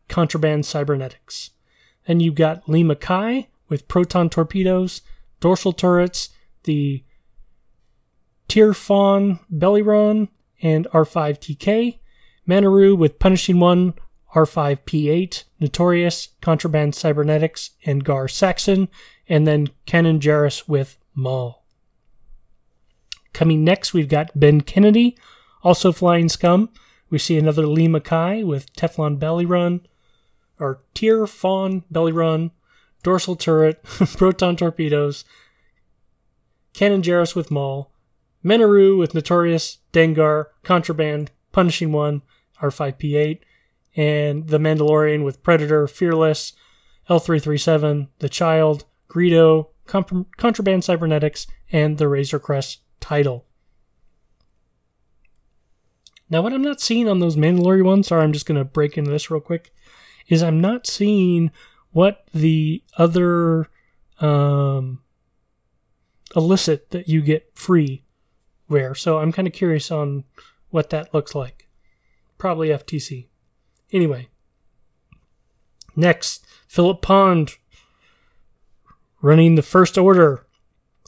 Contraband 0.08 0.64
Cybernetics. 0.64 1.50
Then 2.06 2.20
you've 2.20 2.34
got 2.34 2.66
Leema 2.66 2.98
Kai 2.98 3.48
with 3.68 3.88
proton 3.88 4.30
torpedoes, 4.30 5.02
dorsal 5.40 5.72
turrets, 5.72 6.30
the 6.64 7.02
Tierfon 8.48 9.40
Belly 9.50 9.82
Run, 9.82 10.28
and 10.62 10.86
R5TK. 10.92 11.98
Manaroo 12.48 12.96
with 12.96 13.18
Punishing 13.18 13.58
One, 13.58 13.94
R5P8, 14.34 15.44
Notorious, 15.60 16.28
Contraband 16.40 16.94
Cybernetics, 16.94 17.70
and 17.84 18.04
Gar 18.04 18.28
Saxon. 18.28 18.88
And 19.28 19.46
then 19.46 19.68
Kanan 19.86 20.20
Jarrus 20.20 20.68
with 20.68 20.96
Maul. 21.14 21.64
Coming 23.32 23.64
next, 23.64 23.92
we've 23.92 24.08
got 24.08 24.38
Ben 24.38 24.60
Kennedy, 24.60 25.16
also 25.62 25.92
flying 25.92 26.28
scum. 26.28 26.70
We 27.10 27.18
see 27.18 27.36
another 27.36 27.64
Leema 27.64 28.02
Kai 28.02 28.42
with 28.42 28.72
Teflon 28.74 29.18
Belly 29.18 29.44
Run, 29.44 29.86
or 30.58 30.82
Tierfon 30.94 31.84
Belly 31.90 32.12
Run, 32.12 32.50
Dorsal 33.02 33.36
Turret, 33.36 33.82
Proton 33.84 34.56
Torpedoes, 34.56 35.24
Kanan 36.74 37.02
Jarrus 37.02 37.34
with 37.34 37.50
Maul, 37.50 37.92
Manaroo 38.44 38.98
with 38.98 39.14
Notorious, 39.14 39.78
Dengar, 39.92 40.46
Contraband, 40.62 41.30
Punishing 41.52 41.92
One, 41.92 42.22
R5P8, 42.60 43.40
and 43.96 44.48
The 44.48 44.58
Mandalorian 44.58 45.24
with 45.24 45.42
Predator, 45.42 45.86
Fearless, 45.86 46.52
L337, 47.08 48.08
The 48.18 48.28
Child, 48.28 48.84
Greedo, 49.08 49.68
Contraband 49.86 50.84
Cybernetics, 50.84 51.46
and 51.72 51.98
the 51.98 52.08
Razor 52.08 52.38
Crest 52.38 52.80
title. 53.00 53.46
Now, 56.28 56.42
what 56.42 56.52
I'm 56.52 56.62
not 56.62 56.80
seeing 56.80 57.08
on 57.08 57.20
those 57.20 57.36
Mandalorian 57.36 57.84
ones, 57.84 58.08
sorry, 58.08 58.24
I'm 58.24 58.32
just 58.32 58.46
going 58.46 58.58
to 58.58 58.64
break 58.64 58.98
into 58.98 59.10
this 59.10 59.30
real 59.30 59.40
quick, 59.40 59.72
is 60.28 60.42
I'm 60.42 60.60
not 60.60 60.86
seeing 60.86 61.50
what 61.92 62.26
the 62.34 62.82
other 62.98 63.68
um, 64.20 65.02
illicit 66.34 66.90
that 66.90 67.08
you 67.08 67.22
get 67.22 67.50
free 67.54 68.04
wear. 68.68 68.94
So 68.94 69.18
I'm 69.18 69.32
kind 69.32 69.48
of 69.48 69.54
curious 69.54 69.90
on 69.90 70.24
what 70.70 70.90
that 70.90 71.14
looks 71.14 71.34
like. 71.34 71.68
Probably 72.38 72.68
FTC. 72.68 73.28
Anyway, 73.92 74.28
next, 75.94 76.44
Philip 76.68 77.00
Pond 77.00 77.56
running 79.22 79.54
the 79.54 79.62
First 79.62 79.96
Order. 79.96 80.46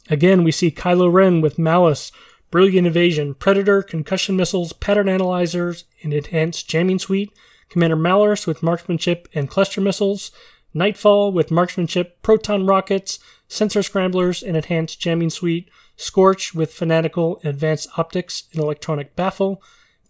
Again, 0.09 0.43
we 0.43 0.51
see 0.51 0.71
Kylo 0.71 1.11
Ren 1.11 1.41
with 1.41 1.59
Malice, 1.59 2.11
Brilliant 2.49 2.87
Evasion, 2.87 3.35
Predator, 3.35 3.83
Concussion 3.83 4.35
Missiles, 4.35 4.73
Pattern 4.73 5.07
Analyzers, 5.07 5.85
and 6.01 6.13
Enhanced 6.13 6.67
Jamming 6.67 6.97
Suite, 6.97 7.31
Commander 7.69 7.95
Malarus 7.95 8.47
with 8.47 8.63
Marksmanship 8.63 9.27
and 9.33 9.49
Cluster 9.49 9.81
Missiles, 9.81 10.31
Nightfall 10.73 11.31
with 11.31 11.51
Marksmanship, 11.51 12.21
Proton 12.21 12.65
Rockets, 12.65 13.19
Sensor 13.47 13.81
Scramblers, 13.81 14.43
and 14.43 14.55
Enhanced 14.55 14.99
Jamming 14.99 15.29
Suite, 15.29 15.69
Scorch 15.95 16.53
with 16.53 16.73
Fanatical, 16.73 17.39
Advanced 17.43 17.89
Optics, 17.97 18.43
and 18.53 18.61
Electronic 18.61 19.15
Baffle, 19.15 19.61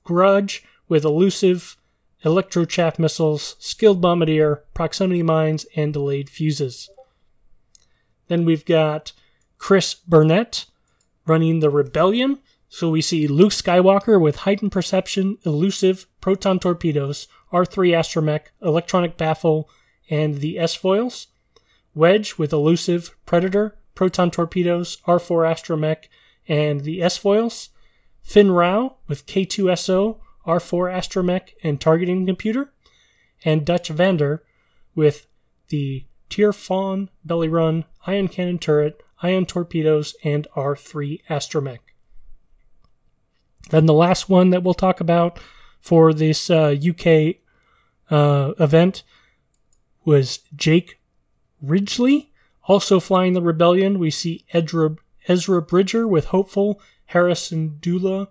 Grudge 0.03 0.63
with 0.87 1.05
Elusive, 1.05 1.77
Electro 2.23 2.65
Chaff 2.65 2.99
Missiles, 2.99 3.55
Skilled 3.59 4.01
Bombardier, 4.01 4.63
Proximity 4.73 5.23
Mines, 5.23 5.65
and 5.75 5.93
Delayed 5.93 6.29
Fuses. 6.29 6.89
Then 8.27 8.43
we've 8.43 8.65
got 8.65 9.13
Chris 9.57 9.93
Burnett 9.93 10.65
running 11.25 11.59
the 11.59 11.69
Rebellion. 11.69 12.39
So 12.67 12.89
we 12.89 13.01
see 13.01 13.27
Luke 13.27 13.51
Skywalker 13.51 14.21
with 14.21 14.37
heightened 14.37 14.71
perception, 14.71 15.37
elusive, 15.45 16.05
proton 16.21 16.59
torpedoes, 16.59 17.27
R3 17.51 17.91
astromech, 17.91 18.47
electronic 18.61 19.17
baffle, 19.17 19.69
and 20.09 20.35
the 20.35 20.59
S 20.59 20.75
foils. 20.75 21.27
Wedge 21.93 22.37
with 22.37 22.53
elusive, 22.53 23.15
predator, 23.25 23.77
proton 23.95 24.31
torpedoes, 24.31 24.97
R4 25.07 25.51
astromech, 25.51 26.05
and 26.47 26.81
the 26.81 27.01
S 27.01 27.17
foils. 27.17 27.69
Fenn 28.21 28.51
Rau 28.51 28.97
with 29.07 29.25
K2SO, 29.25 30.19
R4 30.45 30.93
astromech, 30.93 31.49
and 31.63 31.79
targeting 31.79 32.25
computer. 32.25 32.73
And 33.43 33.65
Dutch 33.65 33.89
Vander 33.89 34.43
with 34.95 35.27
the 35.69 36.05
Tierfon 36.29 37.09
belly 37.23 37.47
run, 37.47 37.85
ion 38.05 38.27
cannon 38.27 38.59
turret, 38.59 39.01
ion 39.23 39.45
torpedoes, 39.45 40.15
and 40.23 40.47
R3 40.55 41.23
astromech. 41.29 41.79
Then 43.69 43.85
the 43.85 43.93
last 43.93 44.29
one 44.29 44.49
that 44.49 44.63
we'll 44.63 44.73
talk 44.73 44.99
about 44.99 45.39
for 45.79 46.13
this 46.13 46.49
uh, 46.49 46.75
UK 46.77 47.35
uh, 48.09 48.53
event 48.59 49.03
was 50.05 50.39
Jake 50.55 50.99
Ridgely, 51.61 52.31
also 52.63 52.99
flying 52.99 53.33
the 53.33 53.41
Rebellion. 53.41 53.99
We 53.99 54.11
see 54.11 54.45
Ezra, 54.53 54.95
Ezra 55.27 55.61
Bridger 55.61 56.07
with 56.07 56.25
Hopeful, 56.25 56.81
Hera 57.07 57.33
Syndulla, 57.33 58.27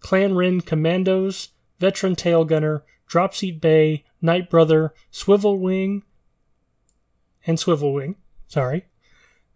Clan 0.00 0.34
Wren 0.34 0.60
Commandos, 0.60 1.50
Veteran 1.78 2.14
Tail 2.14 2.44
Gunner, 2.44 2.84
Dropseat 3.08 3.60
Bay, 3.60 4.04
Night 4.20 4.48
Brother, 4.48 4.94
Swivel 5.10 5.58
Wing, 5.58 6.02
and 7.46 7.58
Swivel 7.58 7.92
Wing. 7.92 8.16
Sorry. 8.46 8.86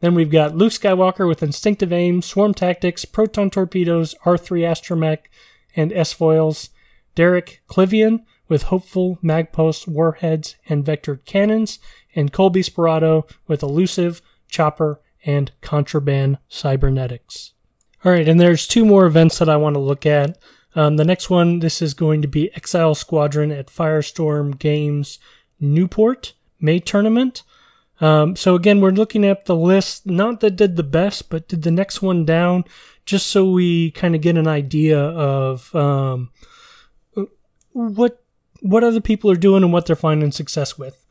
Then 0.00 0.14
we've 0.14 0.30
got 0.30 0.56
Luke 0.56 0.72
Skywalker 0.72 1.26
with 1.26 1.42
Instinctive 1.42 1.92
Aim, 1.92 2.20
Swarm 2.20 2.52
Tactics, 2.52 3.04
Proton 3.04 3.50
Torpedoes, 3.50 4.14
R3 4.24 4.60
Astromech, 4.60 5.20
and 5.74 5.92
S 5.92 6.12
foils. 6.12 6.70
Derek 7.16 7.62
Klivian 7.68 8.24
with 8.48 8.62
Hopeful, 8.64 9.18
Magpulse, 9.24 9.88
Warheads, 9.88 10.54
and 10.68 10.84
Vectored 10.84 11.24
Cannons. 11.24 11.80
And 12.14 12.32
Kullbee 12.32 12.64
Sperado 12.64 13.28
with 13.48 13.64
Elusive, 13.64 14.22
Chopper, 14.48 15.00
and 15.24 15.50
Contraband 15.60 16.38
Cybernetics. 16.48 17.52
All 18.04 18.12
right, 18.12 18.28
and 18.28 18.40
there's 18.40 18.66
two 18.68 18.84
more 18.84 19.06
events 19.06 19.38
that 19.38 19.48
I 19.48 19.56
want 19.56 19.74
to 19.74 19.80
look 19.80 20.06
at. 20.06 20.38
Um, 20.76 20.96
the 20.96 21.04
next 21.04 21.28
one, 21.28 21.58
this 21.58 21.82
is 21.82 21.94
going 21.94 22.22
to 22.22 22.28
be 22.28 22.54
Exile 22.54 22.94
Squadron 22.94 23.50
at 23.50 23.66
Firestorm 23.66 24.58
Games 24.58 25.18
Newport 25.58 26.34
May 26.60 26.78
tournament. 26.78 27.42
Um, 28.00 28.36
so 28.36 28.54
again, 28.54 28.80
we're 28.80 28.90
looking 28.90 29.24
at 29.24 29.46
the 29.46 29.56
list, 29.56 30.06
not 30.06 30.40
that 30.40 30.56
did 30.56 30.76
the 30.76 30.82
best, 30.82 31.30
but 31.30 31.48
did 31.48 31.62
the 31.62 31.70
next 31.70 32.02
one 32.02 32.24
down, 32.24 32.64
just 33.06 33.26
so 33.28 33.50
we 33.50 33.90
kind 33.92 34.14
of 34.14 34.20
get 34.20 34.36
an 34.36 34.46
idea 34.46 34.98
of 35.00 35.74
um, 35.74 36.30
what 37.76 38.22
what 38.62 38.82
other 38.82 39.00
people 39.00 39.30
are 39.30 39.36
doing 39.36 39.62
and 39.62 39.72
what 39.72 39.86
they're 39.86 39.96
finding 39.96 40.32
success 40.32 40.78
with. 40.78 41.04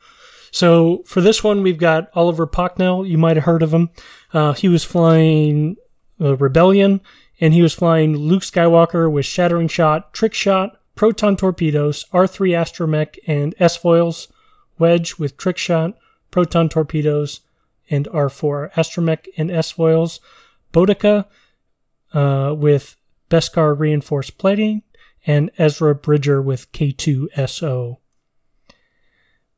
So 0.50 1.02
for 1.06 1.20
this 1.20 1.44
one, 1.44 1.62
we've 1.62 1.78
got 1.78 2.10
Oliver 2.14 2.46
Pocknell. 2.46 3.08
You 3.08 3.18
might 3.18 3.36
have 3.36 3.44
heard 3.44 3.62
of 3.62 3.72
him. 3.72 3.90
Uh, 4.32 4.52
he 4.52 4.68
was 4.68 4.84
flying 4.84 5.76
uh, 6.20 6.36
Rebellion, 6.36 7.00
and 7.40 7.54
he 7.54 7.62
was 7.62 7.74
flying 7.74 8.16
Luke 8.16 8.42
Skywalker 8.42 9.10
with 9.10 9.26
Shattering 9.26 9.68
Shot, 9.68 10.12
Trick 10.12 10.34
Shot, 10.34 10.80
Proton 10.94 11.36
Torpedoes, 11.36 12.04
R3 12.12 12.50
Astromech, 12.50 13.18
and 13.26 13.54
S 13.58 13.76
foils. 13.76 14.28
Wedge 14.78 15.18
with 15.18 15.36
Trick 15.36 15.56
Shot, 15.56 15.96
proton 16.30 16.68
torpedoes, 16.68 17.40
and 17.88 18.06
R4 18.08 18.72
astromech 18.72 19.26
and 19.36 19.50
S 19.50 19.70
foils. 19.70 20.20
Bodica 20.72 21.26
uh, 22.12 22.54
with 22.56 22.96
Beskar 23.30 23.78
reinforced 23.78 24.38
plating, 24.38 24.82
and 25.26 25.50
Ezra 25.58 25.94
Bridger 25.94 26.40
with 26.40 26.70
K2SO. 26.72 27.98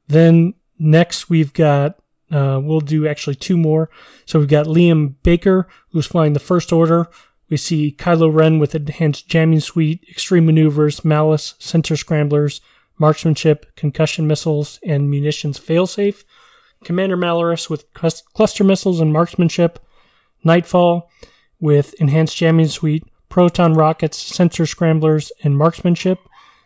Then 0.08 0.54
next 0.78 1.28
we've 1.28 1.52
got 1.52 2.00
uh, 2.30 2.60
we'll 2.62 2.80
do 2.80 3.06
actually 3.06 3.36
two 3.36 3.56
more. 3.56 3.88
So 4.26 4.38
we've 4.38 4.48
got 4.48 4.66
Liam 4.66 5.14
Baker, 5.22 5.66
who's 5.90 6.06
flying 6.06 6.34
the 6.34 6.40
First 6.40 6.72
Order. 6.72 7.08
We 7.48 7.56
see 7.56 7.96
Kylo 7.98 8.32
Ren 8.32 8.58
with 8.58 8.74
Enhanced 8.74 9.28
Jamming 9.28 9.60
Suite, 9.60 10.04
Extreme 10.10 10.44
Maneuvers, 10.44 11.04
Malice, 11.04 11.54
Sensor 11.58 11.96
Scramblers, 11.96 12.60
Marksmanship, 12.98 13.74
Concussion 13.76 14.26
Missiles, 14.26 14.78
and 14.84 15.10
Munitions 15.10 15.58
Failsafe. 15.58 16.24
Commander 16.84 17.16
Malarus 17.16 17.68
with 17.68 17.92
cluster 17.92 18.62
missiles 18.62 19.00
and 19.00 19.12
marksmanship, 19.12 19.78
Nightfall 20.44 21.10
with 21.58 21.94
enhanced 21.94 22.36
jamming 22.36 22.68
suite, 22.68 23.04
proton 23.28 23.74
rockets, 23.74 24.18
sensor 24.18 24.66
scramblers, 24.66 25.32
and 25.42 25.56
marksmanship, 25.56 26.18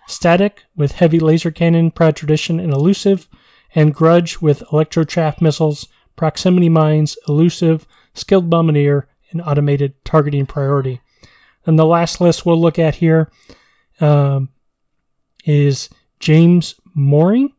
Static 0.07 0.64
with 0.77 0.92
heavy 0.92 1.20
laser 1.20 1.51
cannon, 1.51 1.90
proud 1.90 2.16
tradition, 2.16 2.59
and 2.59 2.72
elusive, 2.72 3.29
and 3.75 3.94
Grudge 3.94 4.40
with 4.40 4.62
electro 4.72 5.05
chaff 5.05 5.40
missiles, 5.40 5.88
proximity 6.16 6.68
mines, 6.68 7.16
elusive, 7.29 7.87
skilled 8.14 8.51
bombardier, 8.51 9.09
and 9.31 9.40
automated 9.40 9.94
targeting 10.05 10.46
priority. 10.46 11.01
And 11.64 11.79
the 11.79 11.87
last 11.87 12.20
list 12.20 12.44
we'll 12.44 12.61
look 12.61 12.79
at 12.79 12.96
here 12.96 13.31
um, 14.01 14.51
is 15.44 15.88
James 16.20 16.75
Mooring 16.94 17.53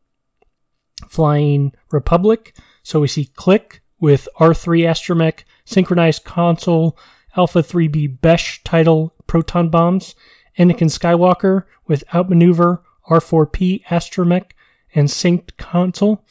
flying 1.08 1.74
Republic. 1.92 2.56
So 2.84 3.00
we 3.00 3.08
see 3.08 3.32
Klick 3.36 3.82
with 4.00 4.28
R3 4.40 4.82
Astromech, 4.82 5.44
Synchronized 5.66 6.26
Console, 6.26 6.98
Alpha 7.36 7.60
3B 7.60 8.22
Besh 8.22 8.64
title 8.64 9.14
proton 9.28 9.70
bombs, 9.70 10.16
Anakin 10.58 10.90
Skywalker 10.90 11.64
with 11.88 12.04
Outmaneuver, 12.14 12.84
R4P 13.10 13.84
Astromech, 13.86 14.52
and 14.94 15.08
Synced 15.08 15.58
Console, 15.58 16.24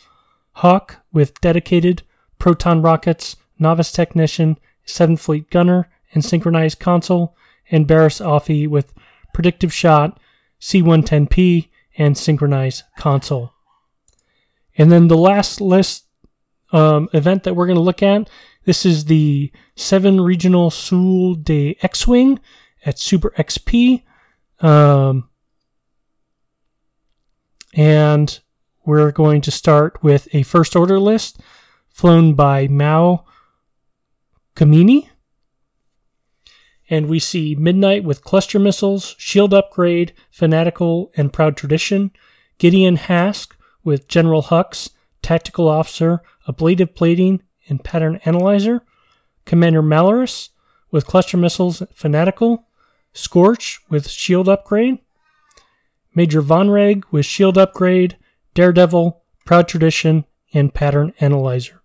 Hawk 0.53 0.99
with 1.13 1.41
dedicated 1.41 2.03
proton 2.39 2.83
rockets, 2.83 3.37
Novice 3.59 3.93
Technician, 3.93 4.59
7th 4.87 5.21
Fleet 5.21 5.51
Gunner, 5.51 5.91
and 6.13 6.25
Synchronized 6.25 6.79
Console, 6.79 7.37
and 7.71 7.87
Barriss 7.87 8.25
Offee 8.25 8.69
with 8.69 8.93
Predictive 9.33 9.73
Shot, 9.73 10.21
C110P, 10.61 11.69
and 11.99 12.17
Synchronized 12.17 12.85
Console. 12.99 13.53
And 14.77 14.91
then 14.91 15.09
the 15.09 15.17
last 15.17 15.61
list 15.61 16.07
um, 16.73 17.09
event 17.13 17.45
that 17.45 17.55
we're 17.55 17.67
going 17.67 17.77
to 17.77 17.83
look 17.83 18.03
at, 18.03 18.29
this 18.65 18.87
is 18.87 19.07
the 19.07 19.51
7 19.77 20.21
Regional 20.21 20.71
Sul 20.71 21.35
de 21.35 21.77
X-Wing 21.83 22.39
at 22.85 22.99
Super 22.99 23.31
XP. 23.31 24.03
Um, 24.61 25.29
and 27.75 28.39
we're 28.85 29.11
going 29.11 29.41
to 29.43 29.51
start 29.51 30.03
with 30.03 30.29
a 30.33 30.43
first 30.43 30.77
order 30.77 30.99
list 30.99 31.41
flown 31.89 32.35
by 32.35 32.69
Mao 32.69 33.25
Kamini. 34.55 35.09
And 36.91 37.07
we 37.09 37.19
see 37.19 37.55
Midnight 37.55 38.05
with 38.05 38.25
cluster 38.25 38.59
missiles, 38.59 39.15
shield 39.19 39.55
upgrade, 39.55 40.13
fanatical, 40.31 41.11
and 41.17 41.33
proud 41.33 41.57
tradition. 41.57 42.11
Gideon 42.59 42.97
Hask 42.97 43.57
with 43.83 44.09
General 44.09 44.43
Hux, 44.43 44.91
Tactical 45.23 45.69
Officer, 45.69 46.23
Ablative 46.47 46.95
Plating, 46.95 47.43
and 47.69 47.83
Pattern 47.83 48.21
Analyzer, 48.25 48.83
Commander 49.45 49.83
Malarus 49.83 50.51
with 50.91 51.07
Cluster 51.07 51.37
Missiles 51.37 51.83
Fanatical, 51.93 52.67
Scorch 53.13 53.81
with 53.89 54.09
Shield 54.09 54.49
Upgrade, 54.49 54.99
Major 56.15 56.43
Vonreg 56.43 57.05
with 57.11 57.27
Shield 57.27 57.57
Upgrade, 57.59 58.17
Daredevil, 58.55 59.23
Proud 59.45 59.69
Tradition, 59.69 60.25
and 60.53 60.75
Pattern 60.75 61.13
Analyzer. 61.21 61.81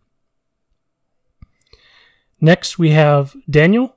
Next, 2.39 2.77
we 2.77 2.91
have 2.91 3.35
Daniel 3.49 3.95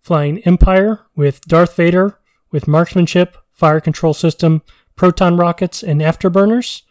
flying 0.00 0.38
Empire 0.40 1.00
with 1.16 1.40
Darth 1.42 1.76
Vader 1.76 2.18
with 2.50 2.68
Marksmanship, 2.68 3.36
Fire 3.52 3.80
Control 3.80 4.14
System, 4.14 4.62
Proton 4.96 5.36
Rockets, 5.36 5.82
and 5.82 6.00
Afterburners. 6.00 6.82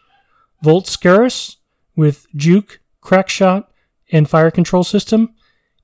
Vult 0.62 0.86
Skerris 0.86 1.56
with 1.96 2.26
Juke, 2.34 2.80
Crackshot, 3.02 3.68
and 4.12 4.28
Fire 4.28 4.50
Control 4.50 4.84
System, 4.84 5.34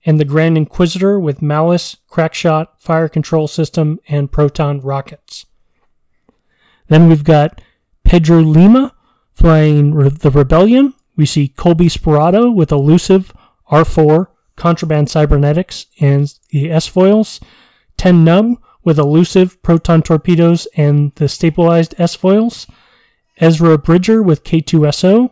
and 0.04 0.18
the 0.18 0.24
Grand 0.24 0.56
Inquisitor 0.56 1.18
with 1.18 1.42
Malice, 1.42 1.96
Crackshot, 2.08 2.68
Fire 2.78 3.08
Control 3.08 3.46
System, 3.48 3.98
and 4.08 4.32
Proton 4.32 4.80
rockets. 4.80 5.46
Then 6.88 7.08
we've 7.08 7.24
got 7.24 7.60
Pedro 8.04 8.40
Lima 8.40 8.94
flying 9.32 9.92
the 9.92 10.30
Rebellion. 10.30 10.94
We 11.16 11.26
see 11.26 11.52
Kullbee 11.56 11.90
Sperado 11.90 12.54
with 12.54 12.72
Elusive, 12.72 13.32
R4, 13.70 14.26
Contraband 14.56 15.08
Cybernetics, 15.08 15.86
and 16.00 16.32
the 16.50 16.70
S 16.70 16.86
foils. 16.86 17.40
Ten 17.96 18.24
Numb 18.24 18.58
with 18.82 18.98
Elusive, 18.98 19.62
Proton 19.62 20.02
Torpedoes, 20.02 20.66
and 20.76 21.14
the 21.16 21.28
stabilized 21.28 21.94
S 21.98 22.14
foils. 22.14 22.66
Ezra 23.38 23.78
Bridger 23.78 24.22
with 24.22 24.44
K2SO. 24.44 25.30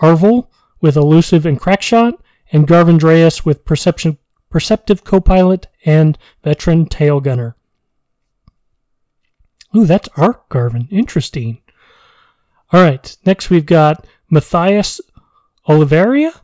Arvel 0.00 0.48
with 0.84 0.98
Elusive 0.98 1.46
and 1.46 1.58
Crackshot, 1.58 2.12
and 2.52 2.68
Garven 2.68 2.98
Dreis 2.98 3.42
with 3.42 3.64
Perception, 3.64 4.18
Perceptive 4.50 5.02
Copilot 5.02 5.66
and 5.86 6.18
Veteran 6.44 6.84
Tail 6.84 7.20
Gunner. 7.20 7.56
Ooh, 9.74 9.86
that's 9.86 10.10
Arc 10.18 10.50
Garven. 10.50 10.86
Interesting. 10.90 11.62
All 12.70 12.82
right, 12.82 13.16
next 13.24 13.48
we've 13.48 13.64
got 13.64 14.06
Matthias 14.28 15.00
Oliveria. 15.66 16.38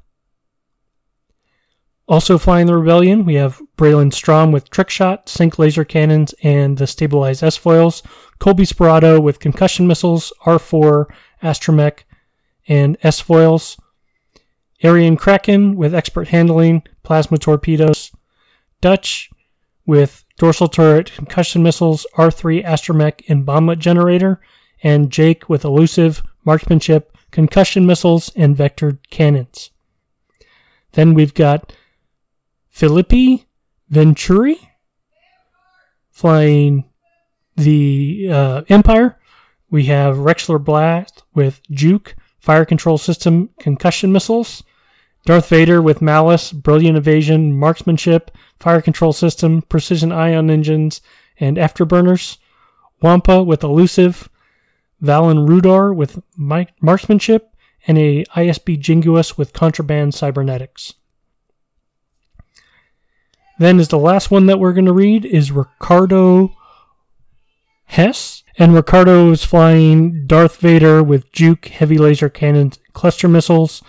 Also 2.09 2.39
flying 2.39 2.67
the 2.67 2.79
Rebellion, 2.79 3.27
we 3.27 3.35
have 3.35 3.61
Braylen 3.77 4.11
Stramm 4.11 4.55
with 4.55 4.71
Trickshot, 4.71 5.29
Sync 5.29 5.59
Laser 5.59 5.85
Cannons, 5.85 6.35
and 6.43 6.79
the 6.79 6.87
stabilized 6.87 7.45
S 7.45 7.59
foils. 7.59 8.03
Kullbee 8.41 8.67
Sperado 8.67 9.23
with 9.23 9.39
Concussion 9.39 9.87
Missiles, 9.87 10.33
R4, 10.47 11.05
Astromech, 11.43 12.05
and 12.67 12.97
S 13.03 13.21
foils. 13.21 13.77
Airen 14.83 15.19
Cracken 15.19 15.77
with 15.77 15.95
Expert 15.95 16.29
Handling, 16.29 16.83
Plasma 17.03 17.39
Torpedoes. 17.39 18.13
Dutch 18.81 19.31
with 19.85 20.25
Dorsal 20.39 20.69
Turret, 20.69 21.13
Concussion 21.13 21.63
Missiles, 21.63 22.07
R3 22.15 22.65
Astromech, 22.65 23.23
and 23.29 23.45
Bomblet 23.45 23.79
Generator. 23.79 24.41
And 24.83 25.11
Jake 25.11 25.49
with 25.49 25.65
Elusive, 25.65 26.23
Marksmanship, 26.45 27.17
Concussion 27.31 27.85
Missiles, 27.85 28.31
and 28.35 28.57
Vectored 28.57 28.99
Cannons. 29.11 29.71
Then 30.93 31.15
we've 31.15 31.35
got 31.35 31.75
Filippi 32.75 33.45
Venturi 33.89 34.57
flying 36.11 36.85
the 37.57 38.29
uh, 38.31 38.63
Empire. 38.69 39.19
We 39.71 39.85
have 39.85 40.17
Rexler 40.17 40.63
Brath 40.63 41.23
with 41.35 41.61
Juke, 41.71 42.17
Fire 42.39 42.65
Control 42.65 42.99
System, 42.99 43.51
Concussion 43.61 44.13
Missiles. 44.13 44.63
Darth 45.27 45.49
Vader 45.49 45.83
with 45.83 46.03
Malice, 46.03 46.53
Brilliant 46.53 46.97
Evasion, 46.97 47.59
Marksmanship, 47.59 48.31
Fire 48.59 48.81
Control 48.81 49.13
System, 49.13 49.63
Precision 49.63 50.13
Ion 50.13 50.51
Engines, 50.51 51.01
and 51.39 51.57
Afterburners. 51.57 52.39
Wampa 53.03 53.43
with 53.43 53.63
Elusive. 53.63 54.29
Valen 55.03 55.49
Rudar 55.49 55.95
with 55.95 56.23
Marksmanship, 56.37 57.55
and 57.87 57.99
a 57.99 58.25
ISB 58.37 58.79
Jingoist 58.79 59.39
with 59.39 59.53
Contraband 59.53 60.15
Cybernetics. 60.15 60.95
Then 63.59 63.81
is 63.81 63.89
the 63.89 63.99
last 63.99 64.31
one 64.31 64.47
that 64.47 64.59
we're 64.59 64.73
going 64.73 64.87
to 64.87 64.93
read 64.93 65.25
is 65.25 65.53
Ricardo 65.53 66.55
Hess. 67.85 68.43
And 68.59 68.75
Ricardo 68.75 69.31
is 69.31 69.45
flying 69.45 70.27
Darth 70.27 70.59
Vader 70.59 71.03
with 71.03 71.33
Juke, 71.33 71.67
heavy 71.67 71.99
laser 71.99 72.29
cannons, 72.29 72.79
cluster 72.93 73.29
missiles. 73.29 73.83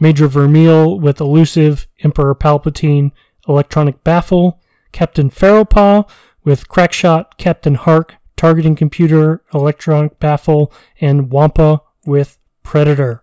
Major 0.00 0.28
Vermeil 0.28 0.98
with 0.98 1.20
Elusive, 1.20 1.86
Emperor 2.02 2.34
Palpatine, 2.34 3.12
Electronic 3.48 4.04
Baffle. 4.04 4.60
Captain 4.96 5.28
Feroph 5.28 6.08
with 6.42 6.68
Crackshot, 6.68 7.36
Captain 7.36 7.74
Hark, 7.74 8.14
Targeting 8.34 8.74
Computer, 8.74 9.42
Electronic 9.52 10.18
Baffle, 10.18 10.72
and 11.02 11.30
Wampa 11.30 11.82
with 12.06 12.38
Predator. 12.62 13.22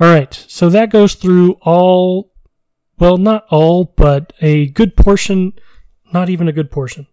Alright, 0.00 0.44
so 0.46 0.70
that 0.70 0.90
goes 0.90 1.14
through 1.14 1.54
all 1.62 2.30
well, 2.96 3.16
not 3.16 3.44
all, 3.48 3.92
but 3.96 4.32
a 4.40 4.66
good 4.68 4.96
portion, 4.96 5.54
not 6.12 6.30
even 6.30 6.46
a 6.46 6.52
good 6.52 6.70
portion. 6.70 7.08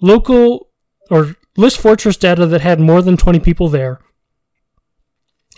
Local 0.00 0.68
or 1.10 1.34
list 1.56 1.78
fortress 1.78 2.16
data 2.16 2.46
that 2.46 2.60
had 2.60 2.78
more 2.78 3.02
than 3.02 3.16
20 3.16 3.40
people 3.40 3.68
there. 3.68 4.00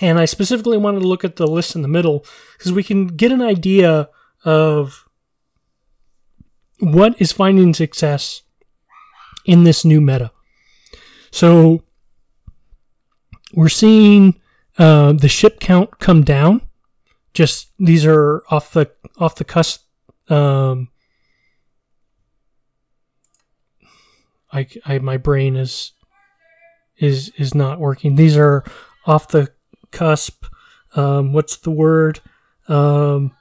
And 0.00 0.18
I 0.18 0.24
specifically 0.24 0.78
wanted 0.78 1.00
to 1.00 1.08
look 1.08 1.24
at 1.24 1.36
the 1.36 1.46
list 1.46 1.74
in 1.74 1.82
the 1.82 1.88
middle 1.88 2.24
because 2.56 2.72
we 2.72 2.82
can 2.82 3.06
get 3.06 3.32
an 3.32 3.42
idea 3.42 4.08
of 4.44 5.08
what 6.78 7.20
is 7.20 7.32
finding 7.32 7.74
success 7.74 8.42
in 9.44 9.64
this 9.64 9.84
new 9.84 10.00
meta. 10.00 10.30
So 11.30 11.82
we're 13.52 13.68
seeing 13.68 14.40
uh, 14.78 15.12
the 15.12 15.28
ship 15.28 15.60
count 15.60 15.98
come 15.98 16.24
down 16.24 16.62
just 17.32 17.70
these 17.78 18.04
are 18.04 18.42
off 18.50 18.72
the 18.72 18.90
off 19.18 19.36
the 19.36 19.44
cusp. 19.44 19.84
Um, 20.28 20.88
I, 24.52 24.66
I 24.84 24.98
my 24.98 25.16
brain 25.16 25.56
is 25.56 25.92
is 26.98 27.30
is 27.36 27.54
not 27.54 27.78
working. 27.78 28.16
These 28.16 28.36
are 28.36 28.64
off 29.06 29.28
the 29.28 29.52
cusp. 29.90 30.44
Um, 30.94 31.32
what's 31.32 31.56
the 31.56 31.70
word? 31.70 32.20
Um, 32.68 33.32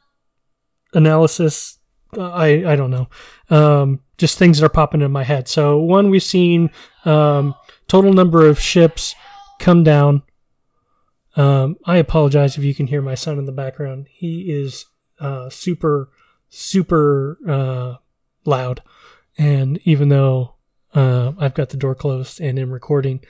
analysis. 0.94 1.78
I 2.18 2.64
I 2.66 2.76
don't 2.76 2.92
know. 2.92 3.10
Um, 3.50 4.02
just 4.18 4.38
things 4.38 4.60
that 4.60 4.66
are 4.66 4.70
popping 4.70 5.02
in 5.02 5.12
my 5.12 5.24
head. 5.24 5.48
So 5.48 5.80
one, 5.80 6.10
we've 6.10 6.24
seen 6.24 6.72
um, 7.06 7.56
total 7.88 8.14
number 8.14 8.48
of 8.48 8.60
ships 8.60 9.16
come 9.60 9.84
down 9.84 10.24
um, 11.36 11.78
I 11.86 11.98
apologize 11.98 12.58
if 12.58 12.66
you 12.66 12.76
can 12.76 12.88
hear 12.88 13.02
my 13.02 13.16
son 13.16 13.38
in 13.38 13.46
the 13.46 13.52
background. 13.54 14.08
He 14.12 14.52
is 14.52 14.86
uh, 15.20 15.50
super, 15.50 16.10
super 16.50 17.38
uh, 17.48 17.96
loud. 18.46 18.82
And 19.38 19.80
even 19.86 20.10
though 20.10 20.56
uh, 20.94 21.32
I've 21.40 21.54
got 21.54 21.70
the 21.70 21.78
door 21.78 21.96
closed 21.96 22.42
and 22.42 22.60
am 22.60 22.72
recording, 22.72 23.22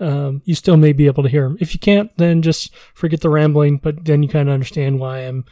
um, 0.00 0.42
you 0.44 0.54
still 0.54 0.76
may 0.76 0.92
be 0.92 1.06
able 1.06 1.22
to 1.22 1.28
hear 1.28 1.44
him. 1.44 1.56
If 1.60 1.74
you 1.74 1.80
can't, 1.80 2.14
then 2.16 2.42
just 2.42 2.74
forget 2.94 3.20
the 3.20 3.30
rambling, 3.30 3.78
but 3.78 4.04
then 4.04 4.22
you 4.22 4.28
kind 4.28 4.48
of 4.48 4.52
understand 4.52 4.98
why 4.98 5.20
I'm 5.20 5.44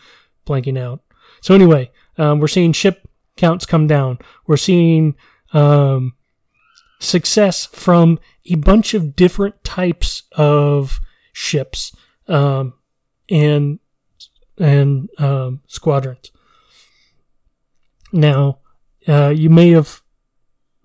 blanking 0.46 0.78
out. 0.78 1.00
So, 1.40 1.54
anyway, 1.54 1.90
um, 2.18 2.40
we're 2.40 2.48
seeing 2.48 2.72
ship 2.72 3.08
counts 3.36 3.66
come 3.66 3.86
down. 3.86 4.18
We're 4.46 4.56
seeing 4.56 5.14
um, 5.52 6.14
success 7.00 7.66
from 7.66 8.18
a 8.46 8.56
bunch 8.56 8.94
of 8.94 9.16
different 9.16 9.62
types 9.64 10.22
of 10.32 11.00
ships 11.32 11.94
um, 12.28 12.74
and 13.30 13.78
and 14.58 15.08
um, 15.18 15.60
squadrons. 15.66 16.30
Now, 18.12 18.60
uh, 19.08 19.30
you 19.30 19.50
may 19.50 19.70
have 19.70 20.03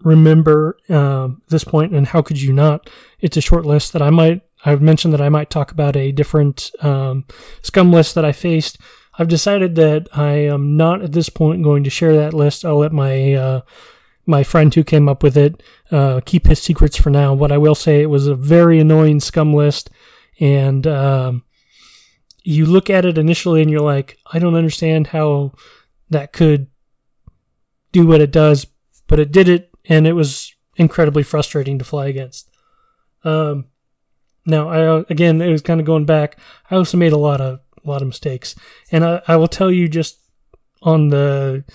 remember 0.03 0.77
um, 0.89 1.41
this 1.49 1.63
point, 1.63 1.93
and 1.93 2.07
how 2.07 2.21
could 2.21 2.41
you 2.41 2.53
not? 2.53 2.89
It's 3.19 3.37
a 3.37 3.41
short 3.41 3.65
list 3.65 3.93
that 3.93 4.01
I 4.01 4.09
might. 4.09 4.41
I've 4.65 4.81
mentioned 4.81 5.13
that 5.13 5.21
I 5.21 5.29
might 5.29 5.49
talk 5.49 5.71
about 5.71 5.95
a 5.95 6.11
different 6.11 6.71
um, 6.81 7.25
scum 7.61 7.91
list 7.91 8.15
that 8.15 8.25
I 8.25 8.31
faced. 8.31 8.77
I've 9.17 9.27
decided 9.27 9.75
that 9.75 10.07
I 10.13 10.31
am 10.31 10.77
not 10.77 11.01
at 11.01 11.11
this 11.11 11.29
point 11.29 11.63
going 11.63 11.83
to 11.83 11.89
share 11.89 12.15
that 12.15 12.33
list. 12.33 12.65
I'll 12.65 12.79
let 12.79 12.93
my 12.93 13.33
uh, 13.33 13.61
my 14.25 14.43
friend 14.43 14.73
who 14.73 14.83
came 14.83 15.09
up 15.09 15.23
with 15.23 15.35
it 15.35 15.63
uh, 15.91 16.21
keep 16.25 16.45
his 16.45 16.61
secrets 16.61 16.97
for 16.97 17.09
now. 17.09 17.35
But 17.35 17.51
I 17.51 17.57
will 17.57 17.75
say 17.75 18.01
it 18.01 18.09
was 18.09 18.27
a 18.27 18.35
very 18.35 18.79
annoying 18.79 19.19
scum 19.19 19.53
list 19.53 19.89
and 20.39 20.85
um, 20.87 21.43
you 22.43 22.65
look 22.65 22.89
at 22.89 23.05
it 23.05 23.17
initially 23.17 23.61
and 23.61 23.69
you're 23.69 23.81
like, 23.81 24.17
I 24.31 24.39
don't 24.39 24.55
understand 24.55 25.07
how 25.07 25.53
that 26.09 26.31
could 26.31 26.67
do 27.91 28.05
what 28.05 28.21
it 28.21 28.31
does, 28.31 28.67
but 29.07 29.19
it 29.19 29.31
did 29.31 29.49
it, 29.49 29.68
and 29.89 30.07
it 30.07 30.13
was 30.13 30.55
incredibly 30.77 31.23
frustrating 31.23 31.79
to 31.79 31.83
fly 31.83 32.07
against. 32.07 32.49
Um, 33.23 33.65
now, 34.45 34.69
I 34.69 35.03
again, 35.09 35.41
it 35.41 35.51
was 35.51 35.61
kind 35.61 35.81
of 35.81 35.85
going 35.85 36.05
back. 36.05 36.39
I 36.71 36.75
also 36.75 36.95
made 36.95 37.11
a 37.11 37.17
lot 37.17 37.41
of 37.41 37.59
a 37.83 37.89
lot 37.89 38.01
of 38.01 38.07
mistakes, 38.07 38.55
and 38.91 39.03
I, 39.03 39.21
I 39.27 39.35
will 39.35 39.47
tell 39.47 39.71
you 39.71 39.89
just 39.89 40.19
on 40.81 41.09
the 41.09 41.65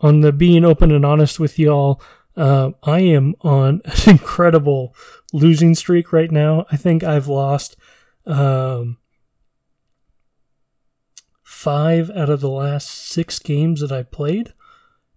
on 0.00 0.20
the 0.20 0.32
being 0.32 0.64
open 0.64 0.92
and 0.92 1.04
honest 1.04 1.40
with 1.40 1.58
y'all. 1.58 2.00
Uh, 2.36 2.72
I 2.82 3.00
am 3.00 3.34
on 3.40 3.80
an 3.84 4.10
incredible 4.10 4.94
losing 5.32 5.74
streak 5.74 6.12
right 6.12 6.30
now. 6.30 6.66
I 6.70 6.76
think 6.76 7.02
I've 7.02 7.28
lost 7.28 7.76
um, 8.26 8.98
five 11.42 12.10
out 12.10 12.28
of 12.28 12.40
the 12.40 12.50
last 12.50 12.90
six 12.90 13.38
games 13.38 13.80
that 13.80 13.90
I 13.90 14.02
played. 14.02 14.52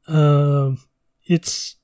Um, 0.08 0.80
it's 1.26 1.76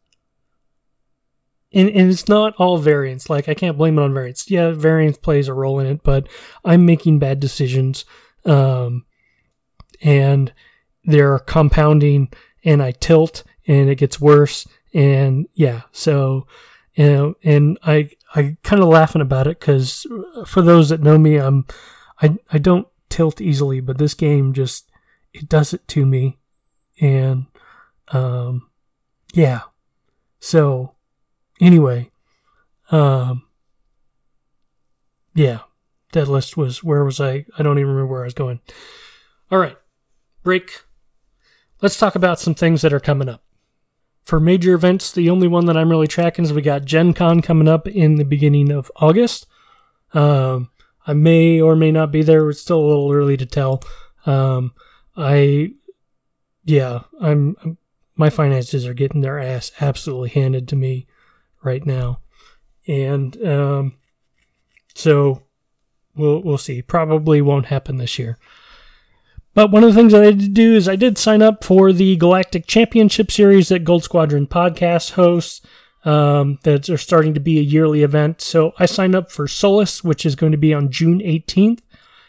and, 1.76 1.90
and 1.90 2.10
it's 2.10 2.28
not 2.28 2.56
all 2.56 2.78
variance. 2.78 3.30
Like 3.30 3.48
I 3.50 3.54
can't 3.54 3.78
blame 3.78 4.00
it 4.00 4.02
on 4.02 4.14
variance. 4.14 4.50
Yeah, 4.50 4.72
variance 4.72 5.18
plays 5.18 5.48
a 5.48 5.54
role 5.54 5.80
in 5.80 5.86
it, 5.86 6.02
but 6.02 6.28
I'm 6.64 6.86
making 6.86 7.20
bad 7.20 7.40
decisions. 7.40 8.06
Um, 8.46 9.06
and 10.02 10.54
they're 11.04 11.40
compounding, 11.40 12.30
and 12.64 12.82
I 12.82 12.92
tilt, 12.92 13.44
and 13.68 13.90
it 13.90 13.96
gets 13.96 14.20
worse, 14.20 14.68
and 14.94 15.48
yeah, 15.54 15.82
so 15.92 16.48
you 16.96 17.06
know, 17.06 17.36
and 17.44 17.78
I 17.84 18.10
I 18.34 18.58
kind 18.64 18.82
of 18.82 18.88
laughing 18.88 19.22
about 19.22 19.48
it 19.48 19.60
because 19.60 20.08
for 20.46 20.62
those 20.62 20.90
that 20.90 21.02
know 21.02 21.18
me, 21.18 21.38
I'm 21.38 21.66
I 22.22 22.38
I 22.52 22.58
don't 22.58 22.88
tilt 23.10 23.42
easily, 23.42 23.82
but 23.82 23.98
this 23.98 24.14
game 24.14 24.54
just 24.54 24.90
it 25.34 25.50
does 25.50 25.74
it 25.74 25.88
to 25.90 26.06
me, 26.06 26.38
and 27.00 27.46
um, 28.10 28.70
yeah. 29.34 29.62
So 30.40 30.95
anyway, 31.60 32.12
um, 32.92 33.44
yeah, 35.34 35.60
that 36.14 36.28
list 36.28 36.58
was 36.58 36.84
where 36.84 37.04
was 37.04 37.20
I? 37.20 37.46
I 37.58 37.64
don't 37.64 37.78
even 37.78 37.90
remember 37.92 38.12
where 38.12 38.22
I 38.22 38.26
was 38.26 38.34
going. 38.34 38.60
All 39.52 39.60
right, 39.60 39.78
break. 40.44 40.82
Let's 41.82 41.98
talk 41.98 42.16
about 42.16 42.40
some 42.40 42.56
things 42.56 42.82
that 42.82 42.94
are 42.94 43.00
coming 43.00 43.30
up. 43.30 43.44
For 44.24 44.40
major 44.40 44.74
events, 44.74 45.12
the 45.12 45.30
only 45.30 45.48
one 45.48 45.66
that 45.66 45.78
I'm 45.78 45.90
really 45.90 46.08
tracking 46.08 46.46
is 46.46 46.54
we 46.54 46.62
got 46.62 46.86
Gen 46.86 47.14
Con 47.14 47.42
coming 47.42 47.68
up 47.68 47.88
in 47.88 48.16
the 48.16 48.26
beginning 48.26 48.72
of 48.72 48.92
August. 48.96 49.46
Um, 50.14 50.72
I 51.06 51.14
may 51.14 51.62
or 51.62 51.76
may 51.76 51.92
not 51.92 52.12
be 52.12 52.24
there. 52.24 52.50
It's 52.50 52.62
still 52.62 52.80
a 52.80 52.88
little 52.88 53.12
early 53.12 53.38
to 53.38 53.46
tell. 53.46 53.84
Um, 54.26 54.74
I, 55.16 55.74
yeah, 56.64 57.02
I'm, 57.22 57.56
I'm, 57.64 57.78
my 58.16 58.32
finances 58.32 58.88
are 58.88 58.96
getting 58.96 59.22
their 59.22 59.38
ass 59.38 59.72
absolutely 59.80 60.30
handed 60.30 60.68
to 60.70 60.76
me 60.76 61.06
right 61.66 61.86
now, 61.86 62.20
and 62.88 63.36
um, 63.46 63.98
so 64.94 65.44
we'll 66.16 66.42
we'll 66.42 66.58
see. 66.58 66.82
Probably 66.82 67.42
won't 67.42 67.68
happen 67.68 67.98
this 67.98 68.20
year. 68.20 68.38
But 69.54 69.72
one 69.72 69.84
of 69.84 69.94
the 69.94 69.96
things 69.96 70.12
that 70.12 70.24
I 70.24 70.32
did 70.32 70.54
do 70.54 70.76
is 70.76 70.90
I 70.90 70.98
did 70.98 71.18
sign 71.18 71.42
up 71.42 71.64
for 71.64 71.94
the 71.94 72.18
Galactic 72.18 72.68
Championship 72.68 73.32
Series 73.32 73.70
that 73.70 73.86
Gold 73.86 74.04
Squadron 74.04 74.48
podcast 74.48 75.12
hosts. 75.12 75.62
Um, 76.04 76.60
that 76.62 76.88
are 76.88 77.00
starting 77.00 77.34
to 77.34 77.40
be 77.40 77.58
a 77.58 77.64
yearly 77.64 78.04
event. 78.04 78.40
So 78.40 78.74
I 78.78 78.86
signed 78.86 79.16
up 79.16 79.32
for 79.32 79.48
Solus, 79.48 80.04
which 80.04 80.24
is 80.24 80.36
going 80.36 80.52
to 80.52 80.58
be 80.60 80.72
on 80.72 80.92
June 80.92 81.18
18th. 81.20 81.80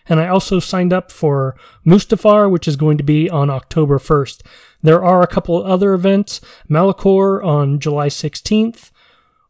And 0.09 0.21
I 0.21 0.29
also 0.29 0.61
signed 0.61 0.93
up 0.93 1.11
for 1.11 1.57
Mustafar, 1.85 2.51
which 2.51 2.69
is 2.69 2.77
going 2.77 2.99
to 2.99 3.05
be 3.05 3.29
on 3.29 3.51
October 3.51 3.99
1st. 3.99 4.43
There 4.83 5.05
are 5.05 5.23
a 5.23 5.27
couple 5.27 5.61
of 5.61 5.67
other 5.67 5.95
events 5.95 6.41
Malachor 6.71 7.45
on 7.45 7.81
July 7.81 8.09
16th, 8.09 8.91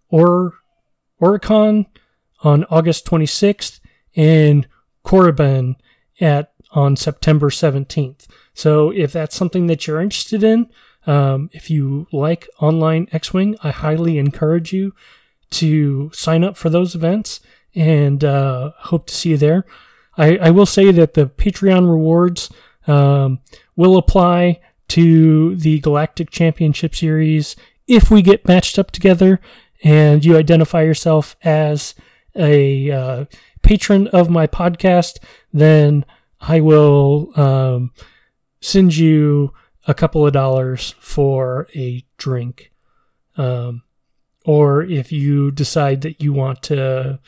or 0.08 0.54
Oricon 1.20 1.86
on 2.42 2.64
August 2.64 3.06
26th, 3.06 3.80
and 4.14 4.66
Korriban 5.04 5.76
at 6.20 6.52
on 6.72 6.96
September 6.96 7.48
17th. 7.48 8.26
So 8.54 8.90
if 8.90 9.12
that's 9.12 9.36
something 9.36 9.66
that 9.68 9.86
you're 9.86 10.00
interested 10.00 10.42
in, 10.42 10.68
um, 11.06 11.48
if 11.52 11.70
you 11.70 12.06
like 12.12 12.48
online 12.60 13.08
X 13.12 13.32
Wing, 13.32 13.56
I 13.62 13.70
highly 13.70 14.18
encourage 14.18 14.72
you 14.72 14.92
to 15.50 16.10
sign 16.12 16.42
up 16.42 16.56
for 16.56 16.68
those 16.68 16.94
events 16.94 17.40
and 17.74 18.24
uh, 18.24 18.72
hope 18.76 19.06
to 19.06 19.14
see 19.14 19.30
you 19.30 19.36
there. 19.36 19.64
I, 20.18 20.36
I, 20.38 20.50
will 20.50 20.66
say 20.66 20.90
that 20.90 21.14
the 21.14 21.26
Patreon 21.26 21.88
rewards 21.88 22.50
um, 22.86 23.40
will 23.76 23.96
apply 23.98 24.60
to 24.88 25.54
the 25.56 25.78
Galactic 25.80 26.30
Championship 26.30 26.94
Series 26.94 27.54
if 27.86 28.10
we 28.10 28.22
get 28.22 28.48
matched 28.48 28.78
up 28.78 28.90
together 28.90 29.40
and 29.82 30.24
you 30.24 30.36
identify 30.36 30.82
yourself 30.82 31.36
as 31.42 31.94
a 32.34 32.90
uh, 32.90 33.24
patron 33.62 34.08
of 34.08 34.30
my 34.30 34.46
podcast, 34.46 35.18
then 35.52 36.04
I 36.40 36.60
will 36.60 37.32
um, 37.38 37.92
send 38.60 38.96
you 38.96 39.52
a 39.86 39.94
couple 39.94 40.26
of 40.26 40.32
dollars 40.32 40.94
for 40.98 41.68
a 41.74 42.04
drink. 42.16 42.72
Um, 43.36 43.82
or 44.44 44.82
if 44.82 45.12
you 45.12 45.50
decide 45.50 46.02
that 46.02 46.22
you 46.22 46.32
want 46.32 46.62
to 46.64 47.18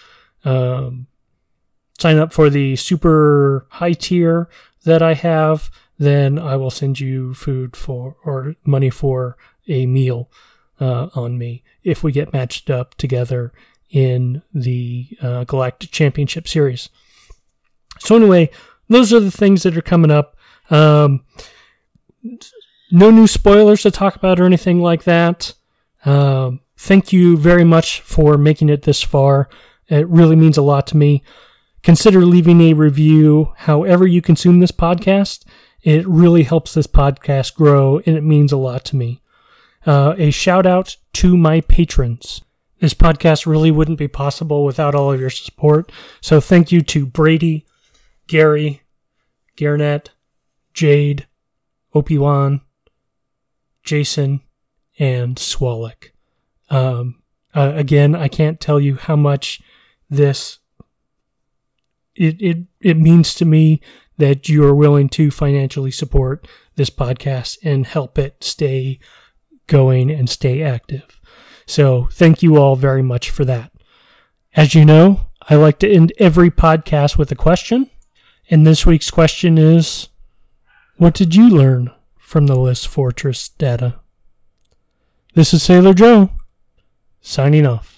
um, 0.45 1.07
sign 1.99 2.19
up 2.19 2.33
for 2.33 2.49
the 2.49 2.77
super 2.77 3.67
high 3.71 3.93
tier 3.93 4.49
that 4.85 5.03
I 5.03 5.15
have, 5.15 5.71
then 5.99 6.39
I 6.39 6.57
will 6.57 6.71
send 6.71 7.01
you 7.01 7.35
food 7.35 7.77
for 7.77 8.17
or 8.25 8.55
money 8.65 8.91
for 8.91 9.37
a 9.67 9.87
meal 9.87 10.31
uh, 10.81 11.09
on 11.15 11.39
me 11.39 11.63
if 11.83 12.03
we 12.03 12.13
get 12.13 12.33
matched 12.33 12.71
up 12.71 12.95
together 12.97 13.53
in 13.91 14.43
the 14.53 15.09
uh, 15.23 15.45
Galactic 15.45 15.91
Championship 15.91 16.47
Series. 16.47 16.89
So, 18.01 18.17
anyway, 18.17 18.51
those 18.89 19.13
are 19.13 19.21
the 19.21 19.31
things 19.31 19.63
that 19.63 19.77
are 19.77 19.83
coming 19.83 20.11
up. 20.11 20.37
Um, 20.71 21.25
no 22.91 23.11
new 23.11 23.27
spoilers 23.27 23.83
to 23.83 23.91
talk 23.91 24.17
about 24.17 24.41
or 24.41 24.45
anything 24.45 24.81
like 24.81 25.05
that. 25.05 25.55
Um, 26.05 26.61
thank 26.77 27.13
you 27.13 27.37
very 27.37 27.65
much 27.65 28.01
for 28.01 28.37
making 28.37 28.69
it 28.69 28.83
this 28.83 29.03
far. 29.03 29.49
It 29.89 30.07
really 30.09 30.37
means 30.37 30.57
a 30.57 30.63
lot 30.63 30.87
to 30.89 30.97
me. 30.97 31.23
Consider 31.83 32.25
leaving 32.25 32.61
a 32.61 32.75
review 32.75 33.53
however 33.57 34.07
you 34.07 34.21
consume 34.21 34.61
this 34.61 34.73
podcast. 34.73 35.45
It 35.83 36.07
really 36.07 36.43
helps 36.43 36.75
this 36.75 36.87
podcast 36.87 37.55
grow 37.55 38.01
and 38.05 38.17
it 38.17 38.25
means 38.25 38.53
a 38.53 38.57
lot 38.57 38.85
to 38.87 38.97
me. 38.97 39.23
Uh, 39.89 40.15
a 40.19 40.31
shout 40.31 40.67
out 40.67 40.99
to 41.15 41.35
my 41.35 41.63
patrons. 41.63 42.43
This 42.79 42.93
podcast 42.93 43.47
really 43.47 43.71
wouldn't 43.71 43.99
be 43.99 44.07
possible 44.07 44.67
without 44.67 44.95
all 44.95 45.11
of 45.11 45.19
your 45.19 45.31
support. 45.31 45.91
So 46.21 46.43
thank 46.43 46.71
you 46.71 46.83
to 46.83 47.07
Brady, 47.07 47.65
Gary, 48.27 48.83
Garnett, 49.57 50.11
Jade, 50.75 51.27
Opi-Wan, 51.95 52.61
Jason, 53.83 54.43
and 54.99 55.37
Swalek. 55.37 56.11
Um, 56.69 57.23
uh, 57.55 57.73
again, 57.75 58.15
I 58.15 58.29
can't 58.29 58.61
tell 58.61 58.79
you 58.79 58.97
how 58.97 59.17
much 59.17 59.63
this 60.11 60.59
it, 62.15 62.37
it 62.43 62.59
it 62.83 62.99
means 62.99 63.33
to 63.37 63.47
me 63.47 63.81
that 64.19 64.51
you 64.51 64.67
are 64.67 64.75
willing 64.75 65.09
to 65.11 65.31
financially 65.31 65.93
support 65.93 66.47
this 66.75 66.91
podcast 66.91 67.57
and 67.65 67.87
help 67.87 68.19
it 68.19 68.45
stay 68.45 68.99
going 69.69 70.11
and 70.11 70.29
stay 70.29 70.63
active. 70.63 71.21
So 71.67 72.09
thank 72.13 72.43
you 72.43 72.57
all 72.57 72.75
very 72.75 73.03
much 73.03 73.31
for 73.31 73.45
that. 73.45 73.71
As 74.57 74.75
you 74.75 74.85
know, 74.85 75.27
I 75.49 75.55
like 75.55 75.79
to 75.81 75.91
end 75.91 76.13
every 76.19 76.51
podcast 76.51 77.17
with 77.17 77.31
a 77.31 77.37
question. 77.37 77.89
And 78.51 78.67
this 78.67 78.85
week's 78.85 79.11
question 79.11 79.57
is 79.59 80.09
What 80.97 81.15
did 81.15 81.35
you 81.35 81.49
learn 81.49 81.93
from 82.19 82.47
the 82.47 82.59
List 82.59 82.89
Fortress 82.89 83.51
data? 83.51 84.01
This 85.35 85.55
is 85.55 85.63
Sailor 85.63 85.95
Joe, 85.95 86.31
signing 87.21 87.67
off. 87.67 87.98